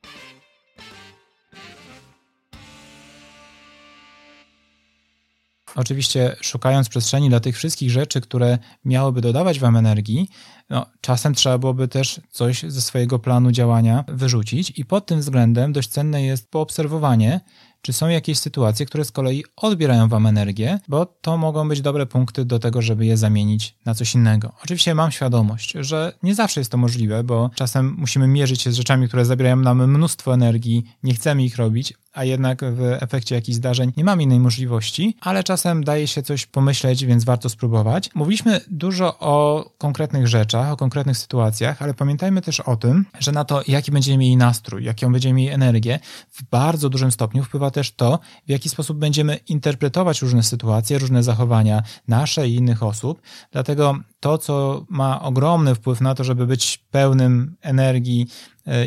Oczywiście 5.75 6.35
szukając 6.41 6.89
przestrzeni 6.89 7.29
dla 7.29 7.39
tych 7.39 7.55
wszystkich 7.55 7.91
rzeczy, 7.91 8.21
które 8.21 8.57
miałyby 8.85 9.21
dodawać 9.21 9.59
Wam 9.59 9.77
energii, 9.77 10.29
no, 10.69 10.85
czasem 11.01 11.35
trzeba 11.35 11.57
byłoby 11.57 11.87
też 11.87 12.21
coś 12.31 12.63
ze 12.67 12.81
swojego 12.81 13.19
planu 13.19 13.51
działania 13.51 14.03
wyrzucić 14.07 14.73
i 14.79 14.85
pod 14.85 15.05
tym 15.05 15.19
względem 15.19 15.73
dość 15.73 15.89
cenne 15.89 16.23
jest 16.23 16.51
poobserwowanie, 16.51 17.41
czy 17.81 17.93
są 17.93 18.07
jakieś 18.07 18.39
sytuacje, 18.39 18.85
które 18.85 19.05
z 19.05 19.11
kolei 19.11 19.43
odbierają 19.55 20.07
Wam 20.07 20.25
energię, 20.25 20.79
bo 20.87 21.05
to 21.05 21.37
mogą 21.37 21.69
być 21.69 21.81
dobre 21.81 22.05
punkty 22.05 22.45
do 22.45 22.59
tego, 22.59 22.81
żeby 22.81 23.05
je 23.05 23.17
zamienić 23.17 23.75
na 23.85 23.93
coś 23.93 24.15
innego. 24.15 24.51
Oczywiście 24.63 24.95
mam 24.95 25.11
świadomość, 25.11 25.73
że 25.79 26.13
nie 26.23 26.35
zawsze 26.35 26.61
jest 26.61 26.71
to 26.71 26.77
możliwe, 26.77 27.23
bo 27.23 27.49
czasem 27.55 27.95
musimy 27.97 28.27
mierzyć 28.27 28.61
się 28.61 28.71
z 28.71 28.75
rzeczami, 28.75 29.07
które 29.07 29.25
zabierają 29.25 29.55
nam 29.55 29.91
mnóstwo 29.91 30.33
energii, 30.33 30.83
nie 31.03 31.13
chcemy 31.13 31.43
ich 31.43 31.57
robić, 31.57 31.93
a 32.15 32.23
jednak 32.23 32.61
w 32.65 32.81
efekcie 32.81 33.35
jakichś 33.35 33.55
zdarzeń 33.55 33.91
nie 33.97 34.03
mam 34.03 34.21
innej 34.21 34.39
możliwości, 34.39 35.17
ale 35.21 35.43
czasem 35.43 35.83
daje 35.83 36.07
się 36.07 36.23
coś 36.23 36.45
pomyśleć, 36.45 37.05
więc 37.05 37.23
warto 37.23 37.49
spróbować. 37.49 38.09
Mówiliśmy 38.15 38.61
dużo 38.67 39.19
o 39.19 39.65
konkretnych 39.77 40.27
rzeczach, 40.27 40.71
o 40.71 40.77
konkretnych 40.77 41.17
sytuacjach, 41.17 41.81
ale 41.81 41.93
pamiętajmy 41.93 42.41
też 42.41 42.59
o 42.59 42.75
tym, 42.75 43.05
że 43.19 43.31
na 43.31 43.45
to, 43.45 43.61
jaki 43.67 43.91
będziemy 43.91 44.17
mieli 44.17 44.37
nastrój, 44.37 44.83
jaką 44.83 45.11
będziemy 45.11 45.33
mieli 45.33 45.49
energię, 45.49 45.99
w 46.31 46.43
bardzo 46.43 46.89
dużym 46.89 47.11
stopniu 47.11 47.43
wpływa 47.43 47.71
też 47.71 47.91
to, 47.91 48.19
w 48.47 48.49
jaki 48.49 48.69
sposób 48.69 48.97
będziemy 48.97 49.35
interpretować 49.35 50.21
różne 50.21 50.43
sytuacje, 50.43 50.99
różne 50.99 51.23
zachowania 51.23 51.83
nasze 52.07 52.47
i 52.47 52.55
innych 52.55 52.83
osób. 52.83 53.21
Dlatego 53.51 53.99
to, 54.19 54.37
co 54.37 54.85
ma 54.89 55.21
ogromny 55.21 55.75
wpływ 55.75 56.01
na 56.01 56.15
to, 56.15 56.23
żeby 56.23 56.47
być 56.47 56.77
pełnym 56.91 57.55
energii, 57.61 58.27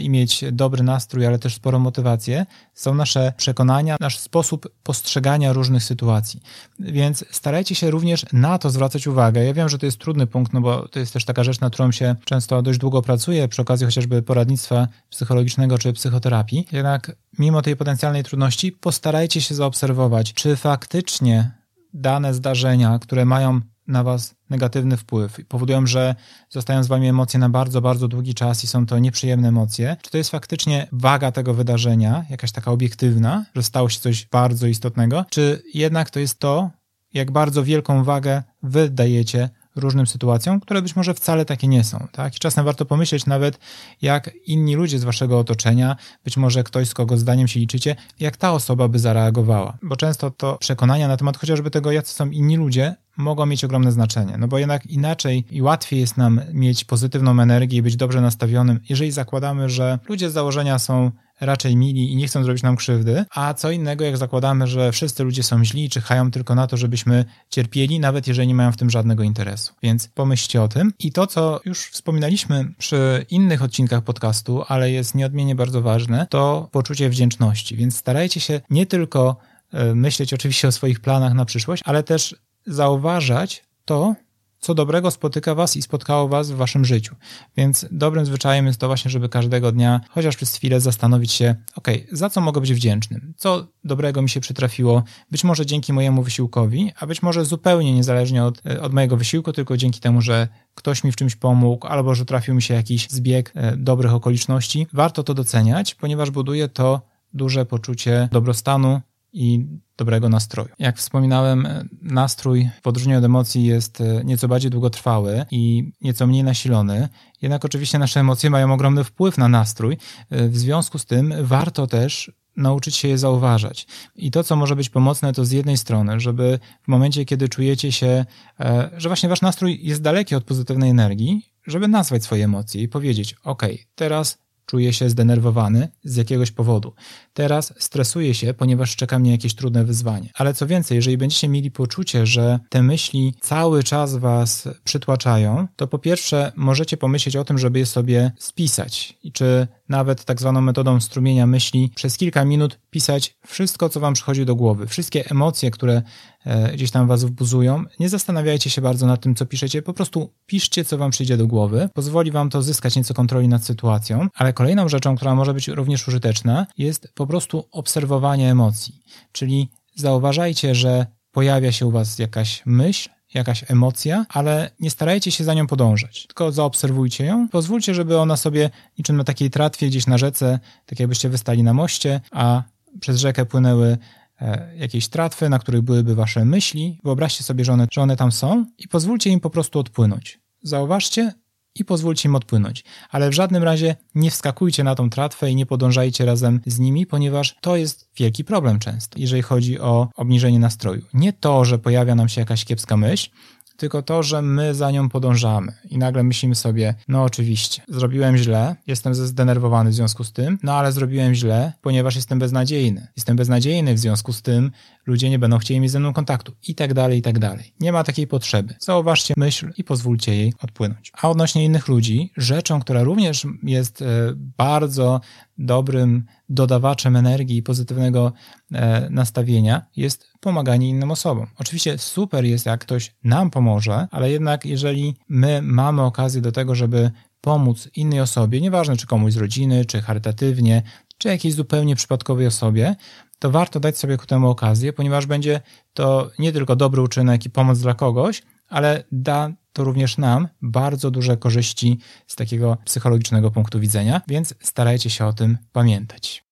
i 0.01 0.11
mieć 0.11 0.45
dobry 0.53 0.83
nastrój, 0.83 1.27
ale 1.27 1.39
też 1.39 1.55
sporą 1.55 1.79
motywację, 1.79 2.47
są 2.75 2.95
nasze 2.95 3.33
przekonania, 3.37 3.97
nasz 4.01 4.19
sposób 4.19 4.69
postrzegania 4.83 5.53
różnych 5.53 5.85
sytuacji. 5.85 6.41
Więc 6.79 7.25
starajcie 7.31 7.75
się 7.75 7.91
również 7.91 8.27
na 8.33 8.59
to 8.59 8.71
zwracać 8.71 9.07
uwagę. 9.07 9.45
Ja 9.45 9.55
wiem, 9.55 9.69
że 9.69 9.79
to 9.79 9.87
jest 9.87 9.99
trudny 9.99 10.27
punkt, 10.27 10.53
no 10.53 10.61
bo 10.61 10.89
to 10.89 10.99
jest 10.99 11.13
też 11.13 11.25
taka 11.25 11.45
rzecz, 11.45 11.61
na 11.61 11.71
którą 11.71 11.93
się 11.93 12.17
często 12.25 12.63
dość 12.63 12.79
długo 12.79 13.03
pracuje 13.03 13.49
przy 13.49 13.63
okazji 13.63 13.87
chociażby 13.87 14.23
poradnictwa 14.23 14.89
psychologicznego 15.11 15.79
czy 15.79 15.93
psychoterapii. 15.93 16.67
Jednak 16.73 17.17
mimo 17.39 17.63
tej 17.63 17.77
potencjalnej 17.77 18.25
trudności, 18.25 18.73
postarajcie 18.73 19.41
się 19.41 19.55
zaobserwować, 19.55 20.33
czy 20.33 20.57
faktycznie 20.57 21.51
dane 21.95 22.35
zdarzenia, 22.35 22.99
które 22.99 23.25
mają 23.25 23.61
na 23.89 24.03
was 24.03 24.35
negatywny 24.51 24.97
wpływ 24.97 25.39
i 25.39 25.45
powodują, 25.45 25.87
że 25.87 26.15
zostają 26.51 26.85
z 26.85 26.87
wami 26.87 27.09
emocje 27.09 27.41
na 27.41 27.49
bardzo, 27.49 27.81
bardzo 27.81 28.09
długi 28.09 28.35
czas 28.35 28.65
i 28.65 28.67
są 28.67 28.87
to 28.87 28.99
nieprzyjemne 28.99 29.49
emocje, 29.49 29.97
czy 30.03 30.11
to 30.11 30.19
jest 30.19 30.31
faktycznie 30.31 30.89
waga 30.93 31.33
tego 31.33 31.55
wydarzenia, 31.55 32.25
jakaś 32.31 32.53
taka 32.53 32.71
obiektywna, 32.71 33.45
że 33.55 33.63
stało 33.63 33.89
się 33.89 34.01
coś 34.01 34.27
bardzo 34.27 34.67
istotnego, 34.67 35.25
czy 35.31 35.63
jednak 35.75 36.11
to 36.11 36.21
jest 36.21 36.39
to, 36.39 36.71
jak 37.15 37.31
bardzo 37.31 37.65
wielką 37.65 38.05
wagę 38.05 38.43
wy 38.63 38.91
dajecie 38.91 39.51
różnym 39.77 40.07
sytuacjom, 40.07 40.61
które 40.61 40.83
być 40.83 40.97
może 40.97 41.15
wcale 41.15 41.45
takie 41.45 41.69
nie 41.69 41.85
są. 41.85 42.09
Tak? 42.13 42.37
I 42.37 42.39
czasem 42.39 42.65
warto 42.65 42.85
pomyśleć 42.85 43.27
nawet, 43.27 43.59
jak 44.03 44.31
inni 44.47 44.75
ludzie 44.75 44.99
z 44.99 45.05
waszego 45.05 45.39
otoczenia, 45.39 45.97
być 46.25 46.37
może 46.37 46.65
ktoś, 46.65 46.89
z 46.89 46.95
kogo 46.95 47.17
zdaniem 47.17 47.49
się 47.49 47.61
liczycie, 47.61 47.97
jak 48.21 48.37
ta 48.37 48.53
osoba 48.53 48.89
by 48.89 48.99
zareagowała. 48.99 49.79
Bo 49.83 49.97
często 49.97 50.31
to 50.31 50.57
przekonania 50.57 51.09
na 51.09 51.17
temat 51.17 51.37
chociażby 51.37 51.71
tego, 51.71 51.93
jacy 51.93 52.15
są 52.15 52.31
inni 52.31 52.57
ludzie, 52.57 52.95
mogą 53.19 53.47
mieć 53.47 53.65
ogromne 53.65 53.93
znaczenie. 53.93 54.39
No 54.39 54.49
bo 54.49 54.59
jednak 54.59 54.87
inaczej 54.87 55.45
i 55.51 55.63
łatwiej 55.63 56.01
jest 56.01 56.17
nam 56.17 56.41
mieć 56.53 56.85
pozytywną 56.85 57.41
energię 57.41 57.79
i 57.79 57.83
być 57.83 57.97
dobrze 57.97 58.21
nastawionym, 58.21 58.81
jeżeli 58.89 59.11
zakładamy, 59.11 59.71
że 59.71 59.99
ludzie 60.09 60.31
z 60.31 60.33
założenia 60.33 60.79
są 60.79 61.11
raczej 61.41 61.77
mili 61.77 62.13
i 62.13 62.17
nie 62.17 62.27
chcą 62.27 62.45
zrobić 62.45 62.63
nam 62.63 62.77
krzywdy, 62.77 63.25
a 63.35 63.55
co 63.55 63.71
innego 63.71 64.05
jak 64.05 64.17
zakładamy, 64.17 64.67
że 64.67 64.93
wszyscy 64.93 65.25
ludzie 65.25 65.43
są 65.43 65.65
źli 65.65 65.91
czyhają 65.91 66.31
tylko 66.31 66.55
na 66.55 66.67
to, 66.67 66.77
żebyśmy 66.77 67.25
cierpieli, 67.51 68.01
nawet 68.01 68.27
jeżeli 68.27 68.49
nie 68.49 68.55
mają 68.55 68.73
w 68.73 68.77
tym 68.77 68.91
żadnego 68.91 69.23
interesu. 69.23 69.75
Więc 69.83 70.09
pomyślcie 70.09 70.63
o 70.63 70.69
tym. 70.69 70.93
I 70.99 71.13
to, 71.13 71.27
co 71.27 71.61
już 71.65 71.81
wspominaliśmy 71.87 72.73
przy 72.79 73.27
innych 73.31 73.63
odcinkach 73.63 74.03
podcastu, 74.03 74.63
ale 74.69 74.91
jest 74.91 75.15
nieodmiennie 75.15 75.55
bardzo 75.55 75.83
ważne, 75.83 76.27
to 76.31 76.69
poczucie 76.73 77.11
wdzięczności. 77.11 77.77
Więc 77.77 77.97
starajcie 77.97 78.41
się 78.41 78.61
nie 78.71 78.87
tylko 78.87 79.37
e, 79.73 79.95
myśleć 79.95 80.35
oczywiście 80.35 80.69
o 80.69 80.73
swoich 80.73 81.01
planach 81.01 81.35
na 81.35 81.45
przyszłość, 81.45 81.83
ale 81.87 82.03
też 82.03 82.37
zauważać 82.67 83.65
to, 83.85 84.15
co 84.61 84.75
dobrego 84.75 85.11
spotyka 85.11 85.55
Was 85.55 85.77
i 85.77 85.83
spotkało 85.83 86.29
Was 86.29 86.51
w 86.51 86.57
Waszym 86.57 86.85
życiu. 86.85 87.17
Więc 87.57 87.87
dobrym 87.91 88.27
zwyczajem 88.27 88.67
jest 88.67 88.81
to 88.81 88.87
właśnie, 88.87 89.11
żeby 89.11 89.29
każdego 89.29 89.73
dnia, 89.73 90.01
chociaż 90.11 90.37
przez 90.37 90.57
chwilę, 90.57 90.81
zastanowić 90.81 91.33
się, 91.33 91.55
ok, 91.77 91.89
za 92.13 92.31
co 92.31 92.41
mogę 92.41 92.61
być 92.61 92.75
wdzięcznym? 92.75 93.35
Co 93.37 93.67
dobrego 93.85 94.23
mi 94.23 94.31
się 94.31 94.41
przytrafiło? 94.41 95.03
Być 95.31 95.45
może 95.45 95.67
dzięki 95.67 95.93
mojemu 95.93 96.23
wysiłkowi, 96.23 96.93
a 97.01 97.07
być 97.07 97.23
może 97.23 97.45
zupełnie 97.45 97.93
niezależnie 97.93 98.45
od, 98.45 98.67
e, 98.67 98.83
od 98.83 98.93
mojego 98.93 99.17
wysiłku, 99.17 99.53
tylko 99.53 99.77
dzięki 99.77 100.01
temu, 100.01 100.21
że 100.21 100.49
ktoś 100.75 101.05
mi 101.05 101.13
w 101.13 101.17
czymś 101.17 101.37
pomógł, 101.37 101.87
albo 101.87 102.15
że 102.15 102.25
trafił 102.25 102.55
mi 102.55 102.63
się 102.63 102.75
jakiś 102.75 103.09
zbieg 103.11 103.53
e, 103.55 103.77
dobrych 103.77 104.15
okoliczności. 104.15 104.87
Warto 104.93 105.23
to 105.23 105.35
doceniać, 105.35 105.95
ponieważ 105.95 106.31
buduje 106.31 106.69
to 106.69 107.01
duże 107.35 107.67
poczucie 107.67 108.29
dobrostanu 108.33 109.01
i 109.33 109.67
dobrego 109.97 110.29
nastroju. 110.29 110.69
Jak 110.79 110.99
wspominałem, 110.99 111.69
nastrój 112.03 112.69
w 112.83 112.87
odróżnieniu 112.87 113.19
od 113.19 113.25
emocji 113.25 113.65
jest 113.65 114.01
e, 114.01 114.25
nieco 114.25 114.49
bardziej 114.49 114.71
długotrwały 114.71 115.45
i 115.51 115.93
nieco 116.01 116.27
mniej 116.27 116.45
nasilony, 116.45 117.09
jednak 117.43 117.65
oczywiście 117.65 117.99
nasze 117.99 118.21
emocje 118.21 118.51
mają 118.51 118.73
ogromny 118.73 119.05
wpływ 119.05 119.39
na 119.39 119.49
nastrój. 119.49 119.97
E, 120.31 120.49
w 120.49 120.59
związku 120.59 120.99
z 120.99 121.07
tym 121.07 121.35
warto 121.43 121.87
też 121.87 122.33
nauczyć 122.57 122.97
się 122.97 123.09
je 123.09 123.19
zauważać. 123.19 123.87
I 124.17 124.31
to, 124.31 124.45
co 124.45 124.57
może 124.57 124.77
być 124.77 124.91
pomocne, 124.91 125.33
to 125.33 125.45
z 125.45 125.51
jednej 125.51 125.77
strony, 125.77 126.21
żeby 126.21 126.59
w 126.83 126.89
momencie, 126.89 127.25
kiedy 127.25 127.49
czujecie 127.49 127.93
się, 127.93 128.25
e, 128.61 128.91
że 128.97 129.09
właśnie 129.09 129.29
wasz 129.29 129.41
nastrój 129.41 129.81
jest 129.83 130.03
daleki 130.03 130.35
od 130.35 130.45
pozytywnej 130.45 130.91
energii, 130.91 131.43
żeby 131.67 131.89
nazwać 131.89 132.25
swoje 132.25 132.45
emocje 132.45 132.83
i 132.83 132.89
powiedzieć: 132.89 133.35
OK, 133.45 133.63
teraz 133.95 134.39
Czuję 134.69 134.93
się 134.93 135.11
zdenerwowany 135.11 135.89
z 136.05 136.17
jakiegoś 136.17 136.51
powodu. 136.51 136.93
Teraz 137.35 137.75
stresuję 137.79 138.35
się, 138.35 138.55
ponieważ 138.55 138.97
czeka 138.97 139.19
mnie 139.19 139.31
jakieś 139.31 139.55
trudne 139.55 139.85
wyzwanie. 139.85 140.31
Ale 140.35 140.55
co 140.55 140.67
więcej, 140.67 140.97
jeżeli 140.97 141.19
będziecie 141.19 141.49
mieli 141.49 141.71
poczucie, 141.71 142.27
że 142.27 142.59
te 142.69 142.83
myśli 142.83 143.35
cały 143.41 143.83
czas 143.83 144.17
was 144.17 144.69
przytłaczają, 144.85 145.67
to 145.77 145.87
po 145.87 145.99
pierwsze 145.99 146.53
możecie 146.57 146.97
pomyśleć 146.97 147.37
o 147.37 147.45
tym, 147.45 147.59
żeby 147.59 147.79
je 147.79 147.87
sobie 147.87 148.33
spisać. 148.39 149.19
I 149.23 149.33
czy 149.33 149.67
nawet 149.89 150.25
tak 150.25 150.41
zwaną 150.41 150.61
metodą 150.61 151.01
strumienia 151.01 151.47
myśli 151.47 151.93
przez 151.95 152.17
kilka 152.17 152.45
minut 152.45 152.79
pisać 152.91 153.37
wszystko, 153.47 153.89
co 153.89 154.01
wam 154.01 154.15
przychodzi 154.15 154.45
do 154.45 154.57
głowy, 154.57 154.87
wszystkie 154.87 155.31
emocje, 155.31 155.71
które 155.71 156.03
e, 156.45 156.73
gdzieś 156.73 156.91
tam 156.91 157.09
was 157.09 157.25
wbuzują. 157.25 157.85
Nie 158.01 158.09
zastanawiajcie 158.09 158.71
się 158.71 158.83
bardzo 158.83 159.07
nad 159.07 159.21
tym, 159.21 159.35
co 159.35 159.47
piszecie, 159.47 159.83
po 159.83 159.93
prostu 159.93 160.33
piszcie, 160.47 160.85
co 160.85 160.99
wam 160.99 161.11
przyjdzie 161.11 161.37
do 161.37 161.47
głowy. 161.47 161.89
Pozwoli 161.95 162.31
wam 162.31 162.51
to 162.51 162.63
zyskać 162.63 162.97
nieco 162.97 163.15
kontroli 163.15 163.49
nad 163.49 163.65
sytuacją, 163.65 164.29
ale 164.35 164.53
kolejną 164.59 164.89
rzeczą, 164.89 165.17
która 165.17 165.35
może 165.35 165.55
być 165.55 165.69
również 165.69 166.09
użyteczna, 166.09 166.67
jest 166.79 167.13
po 167.15 167.27
prostu 167.27 167.69
obserwowanie 167.73 168.51
emocji. 168.51 169.03
Czyli 169.33 169.71
zauważajcie, 169.95 170.75
że 170.75 171.07
pojawia 171.33 171.73
się 171.73 171.87
u 171.87 171.91
was 171.91 172.19
jakaś 172.19 172.63
myśl, 172.67 173.09
jakaś 173.35 173.71
emocja, 173.71 174.27
ale 174.29 174.71
nie 174.81 174.91
starajcie 174.91 175.31
się 175.31 175.45
za 175.45 175.55
nią 175.55 175.67
podążać, 175.67 176.27
tylko 176.27 176.53
zaobserwujcie 176.53 177.25
ją. 177.25 177.49
Pozwólcie, 177.49 177.95
żeby 177.95 178.19
ona 178.19 178.37
sobie 178.37 178.71
niczym 178.99 179.17
na 179.17 179.25
takiej 179.25 179.51
tratwie 179.51 179.87
gdzieś 179.87 180.07
na 180.07 180.19
rzece, 180.19 180.59
tak 180.87 181.01
jakbyście 181.01 181.29
wystali 181.29 181.63
na 181.63 181.75
moście, 181.75 182.21
a 182.31 182.63
przez 183.01 183.21
rzekę 183.21 183.47
płynęły 183.47 183.99
e, 184.41 184.77
jakieś 184.77 185.09
tratwy, 185.09 185.49
na 185.49 185.59
których 185.59 185.83
byłyby 185.83 186.15
wasze 186.15 186.45
myśli. 186.45 187.01
Wyobraźcie 187.05 187.45
sobie, 187.45 187.65
że 187.65 187.73
one, 187.73 187.87
że 187.93 188.03
one 188.03 188.17
tam 188.17 188.33
są 188.33 188.67
i 188.79 188.89
pozwólcie 188.89 189.31
im 189.31 189.41
po 189.41 189.51
prostu 189.51 189.79
odpłynąć. 189.79 190.41
Zauważcie, 190.63 191.33
i 191.81 191.85
pozwólcie 191.85 192.29
im 192.29 192.35
odpłynąć. 192.35 192.85
Ale 193.11 193.31
w 193.31 193.33
żadnym 193.33 193.63
razie 193.63 193.97
nie 194.15 194.31
wskakujcie 194.31 194.85
na 194.85 194.95
tą 194.95 195.11
tratwę 195.11 195.51
i 195.51 195.57
nie 195.57 195.67
podążajcie 195.67 196.25
razem 196.25 196.61
z 196.67 196.79
nimi, 196.79 197.07
ponieważ 197.07 197.57
to 197.61 197.77
jest 197.77 198.09
wielki 198.17 198.45
problem 198.45 198.79
często, 198.79 199.19
jeżeli 199.19 199.43
chodzi 199.43 199.81
o 199.81 200.09
obniżenie 200.17 200.59
nastroju. 200.59 201.03
Nie 201.15 201.33
to, 201.33 201.65
że 201.65 201.79
pojawia 201.79 202.15
nam 202.15 202.29
się 202.29 202.41
jakaś 202.41 202.65
kiepska 202.65 202.97
myśl, 202.97 203.31
tylko 203.79 204.03
to, 204.03 204.23
że 204.23 204.43
my 204.43 204.75
za 204.75 204.91
nią 204.91 205.09
podążamy 205.09 205.73
i 205.91 205.99
nagle 205.99 206.23
myślimy 206.23 206.55
sobie, 206.55 206.95
no 207.09 207.23
oczywiście, 207.23 207.83
zrobiłem 207.89 208.37
źle, 208.37 208.77
jestem 208.87 209.15
zdenerwowany 209.15 209.91
w 209.91 209.95
związku 209.95 210.25
z 210.25 210.33
tym, 210.33 210.59
no 210.63 210.73
ale 210.73 210.93
zrobiłem 210.93 211.35
źle, 211.35 211.73
ponieważ 211.83 212.17
jestem 212.17 212.39
beznadziejny. 212.39 213.07
Jestem 213.17 213.37
beznadziejny 213.37 213.95
w 213.95 213.99
związku 213.99 214.33
z 214.33 214.43
tym, 214.43 214.71
ludzie 215.09 215.31
nie 215.31 215.39
będą 215.39 215.59
chcieli 215.59 215.81
mieć 215.81 215.91
ze 215.91 216.01
mną 216.01 216.13
kontaktu 216.13 216.53
i 216.69 216.75
tak 216.75 216.95
dalej, 216.95 217.19
i 217.19 217.23
tak 217.23 217.39
dalej. 217.39 217.73
Nie 217.81 217.93
ma 217.93 218.05
takiej 218.05 218.27
potrzeby. 218.27 218.75
Zauważcie 218.81 219.35
myśl 219.37 219.73
i 219.77 219.85
pozwólcie 219.85 220.37
jej 220.37 220.55
odpłynąć. 220.63 221.13
A 221.23 221.29
odnośnie 221.29 221.65
innych 221.65 221.89
ludzi, 221.89 222.33
rzeczą, 222.37 222.81
która 222.81 223.03
również 223.03 223.47
jest 223.63 224.03
e, 224.03 224.07
bardzo 224.37 225.21
dobrym 225.59 226.25
dodawaczem 226.49 227.17
energii 227.17 227.57
i 227.57 227.63
pozytywnego 227.63 228.33
e, 228.73 229.11
nastawienia 229.11 229.87
jest 229.97 230.27
pomaganie 230.41 230.89
innym 230.89 231.11
osobom. 231.11 231.47
Oczywiście 231.57 231.99
super 231.99 232.45
jest, 232.45 232.67
jak 232.67 232.81
ktoś 232.81 233.15
nam 233.25 233.51
pomoże, 233.51 234.09
ale 234.11 234.31
jednak 234.31 234.65
jeżeli 234.65 235.17
my 235.29 235.63
mamy 235.63 236.03
okazję 236.03 236.41
do 236.41 236.53
tego, 236.53 236.75
żeby 236.75 237.11
pomóc 237.41 237.89
innej 237.97 238.21
osobie, 238.21 238.61
nieważne 238.61 238.97
czy 238.97 239.07
komuś 239.07 239.33
z 239.33 239.37
rodziny, 239.37 239.85
czy 239.85 240.03
charytatywnie, 240.03 240.83
czy 241.19 241.29
jakiejś 241.29 241.55
zupełnie 241.55 241.97
przypadkowej 241.97 242.47
osobie, 242.47 242.97
to 243.39 243.51
warto 243.51 243.81
dać 243.81 243.99
sobie 243.99 244.17
ku 244.17 244.27
temu 244.27 244.51
okazję, 244.51 244.93
ponieważ 244.93 245.27
będzie 245.27 245.61
to 245.95 246.31
nie 246.39 246.53
tylko 246.53 246.77
dobry 246.77 247.03
uczynek 247.03 247.47
i 247.47 247.51
pomoc 247.51 247.79
dla 247.79 247.95
kogoś, 247.95 248.43
ale 248.69 249.05
da 249.13 249.51
to 249.73 249.85
również 249.85 250.19
nam 250.19 250.49
bardzo 250.63 251.11
duże 251.11 251.37
korzyści 251.37 251.99
z 252.27 252.37
takiego 252.37 252.77
psychologicznego 252.85 253.51
punktu 253.51 253.81
widzenia, 253.81 254.21
więc 254.29 254.55
starajcie 254.61 255.11
się 255.11 255.27
o 255.27 255.33
tym 255.33 255.59
pamiętać. 255.73 256.45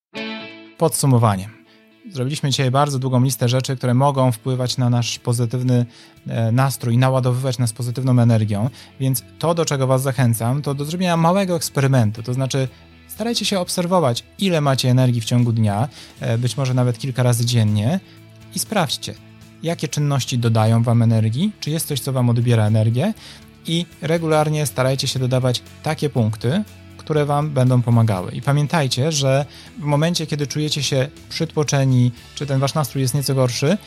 Podsumowanie. 0.79 1.51
Zrobiliśmy 2.13 2.51
dzisiaj 2.51 2.71
bardzo 2.71 2.99
długą 2.99 3.23
listę 3.23 3.49
rzeczy, 3.49 3.77
które 3.77 3.95
mogą 3.95 4.33
wpływać 4.33 4.77
na 4.79 4.91
nasz 4.91 5.19
pozytywny 5.19 5.87
e, 6.27 6.53
nastrój, 6.53 6.99
naładowywać 6.99 7.59
nas 7.59 7.73
pozytywną 7.73 8.21
energią, 8.21 8.71
więc 9.01 9.25
to, 9.39 9.55
do 9.55 9.65
czego 9.65 9.87
Was 9.87 10.03
zachęcam, 10.03 10.63
to 10.63 10.75
do 10.75 10.85
zrobienia 10.85 11.17
małego 11.17 11.57
eksperymentu, 11.57 12.23
to 12.23 12.35
znaczy 12.35 12.69
starajcie 13.17 13.45
się 13.45 13.61
obserwować, 13.61 14.25
ile 14.39 14.61
macie 14.61 14.91
energii 14.91 15.21
w 15.21 15.25
ciągu 15.25 15.53
dnia, 15.53 15.89
e, 16.21 16.39
być 16.39 16.57
może 16.57 16.75
nawet 16.75 16.99
kilka 16.99 17.23
razy 17.23 17.45
dziennie 17.45 18.01
i 18.55 18.59
sprawdźcie, 18.59 19.15
jakie 19.63 19.89
czynności 19.89 20.39
dodają 20.39 20.83
Wam 20.83 21.03
energii, 21.03 21.53
czy 21.61 21.71
jest 21.71 21.87
coś, 21.87 22.01
co 22.01 22.13
Wam 22.13 22.31
odbiera 22.31 22.67
energię 22.67 23.15
i 23.67 23.87
regularnie 24.03 24.67
starajcie 24.67 25.09
się 25.09 25.19
dodawać 25.19 25.63
takie 25.83 26.11
punkty, 26.11 26.65
które 26.97 27.25
Wam 27.25 27.51
będą 27.51 27.83
pomagały. 27.83 28.33
I 28.33 28.43
pamiętajcie, 28.43 29.13
że 29.13 29.47
w 29.79 29.85
momencie, 29.85 30.27
kiedy 30.27 30.47
czujecie 30.47 30.83
się 30.83 31.09
przytłoczeni, 31.29 32.13
czy 32.35 32.47
ten 32.47 32.61
Wasz 32.61 32.75
nastrój 32.75 33.03
jest 33.03 33.15
nieco 33.15 33.35
gorszy, 33.35 33.79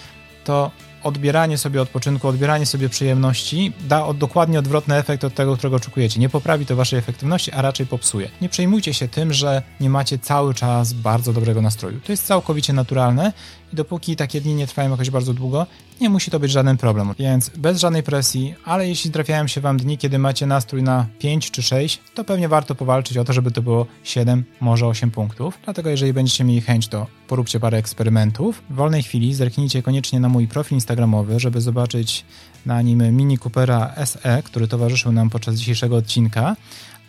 to 0.44 0.72
odbieranie 1.04 1.58
sobie 1.58 1.82
odpoczynku, 1.82 2.28
odbieranie 2.28 2.66
sobie 2.66 2.90
przyjemności 2.90 3.74
da 3.88 4.06
od, 4.06 4.18
dokładnie 4.18 4.60
odwrotny 4.60 4.96
efekt 4.96 5.24
od 5.24 5.34
tego, 5.34 5.58
którego 5.58 5.76
oczekujecie. 5.76 6.20
Nie 6.20 6.30
poprawi 6.30 6.66
to 6.66 6.76
waszej 6.76 7.00
efektywności, 7.00 7.52
a 7.52 7.62
raczej 7.62 7.86
popsuje. 7.86 8.30
Nie 8.42 8.50
przejmujcie 8.50 8.94
się 8.94 9.08
tym, 9.08 9.34
że 9.34 9.62
nie 9.80 9.90
macie 9.90 10.20
cały 10.20 10.54
czas 10.54 10.94
bardzo 10.94 11.34
dobrego 11.34 11.62
nastroju. 11.62 12.00
To 12.00 12.12
jest 12.12 12.26
całkowicie 12.26 12.74
naturalne 12.74 13.34
i 13.74 13.76
dopóki 13.76 14.16
takie 14.16 14.42
dni 14.42 14.56
nie 14.56 14.68
trwają 14.68 14.92
jakoś 14.92 15.10
bardzo 15.10 15.34
długo, 15.34 15.68
nie 16.02 16.10
musi 16.10 16.32
to 16.32 16.40
być 16.40 16.52
żaden 16.52 16.78
problem. 16.78 17.14
Więc 17.20 17.50
bez 17.50 17.80
żadnej 17.80 18.04
presji, 18.04 18.56
ale 18.66 18.88
jeśli 18.88 19.12
trafiają 19.12 19.48
się 19.48 19.62
Wam 19.62 19.78
dni, 19.78 19.98
kiedy 19.98 20.20
macie 20.20 20.46
nastrój 20.46 20.84
na 20.84 21.06
5 21.20 21.52
czy 21.52 21.62
6, 21.62 22.00
to 22.14 22.24
pewnie 22.24 22.48
warto 22.48 22.76
powalczyć 22.76 23.18
o 23.18 23.24
to, 23.24 23.34
żeby 23.34 23.52
to 23.52 23.62
było 23.62 23.86
7, 24.04 24.44
może 24.62 24.88
8 24.88 25.12
punktów. 25.12 25.60
Dlatego 25.64 25.90
jeżeli 25.90 26.14
będziecie 26.14 26.44
mieli 26.44 26.62
chęć, 26.62 26.88
to 26.88 27.08
poróbcie 27.28 27.60
parę 27.60 27.78
eksperymentów. 27.78 28.62
W 28.70 28.76
wolnej 28.76 29.04
chwili 29.04 29.34
zerknijcie 29.34 29.84
koniecznie 29.84 30.20
na 30.20 30.30
mój 30.30 30.48
profil 30.48 30.82
instagramowy, 30.90 31.40
żeby 31.40 31.62
zobaczyć 31.62 32.26
na 32.66 32.82
nim 32.82 33.16
Mini 33.16 33.38
Coopera 33.38 33.94
SE, 34.06 34.44
który 34.44 34.68
towarzyszył 34.68 35.12
nam 35.12 35.30
podczas 35.30 35.56
dzisiejszego 35.56 35.96
odcinka. 35.96 36.56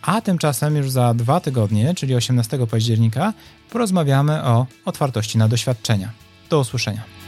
A 0.03 0.21
tymczasem 0.21 0.77
już 0.77 0.90
za 0.90 1.14
dwa 1.14 1.40
tygodnie, 1.40 1.95
czyli 1.95 2.14
18 2.14 2.66
października, 2.66 3.33
porozmawiamy 3.71 4.45
o 4.45 4.66
otwartości 4.85 5.38
na 5.38 5.49
doświadczenia. 5.49 6.11
Do 6.51 6.61
usłyszenia. 6.61 7.19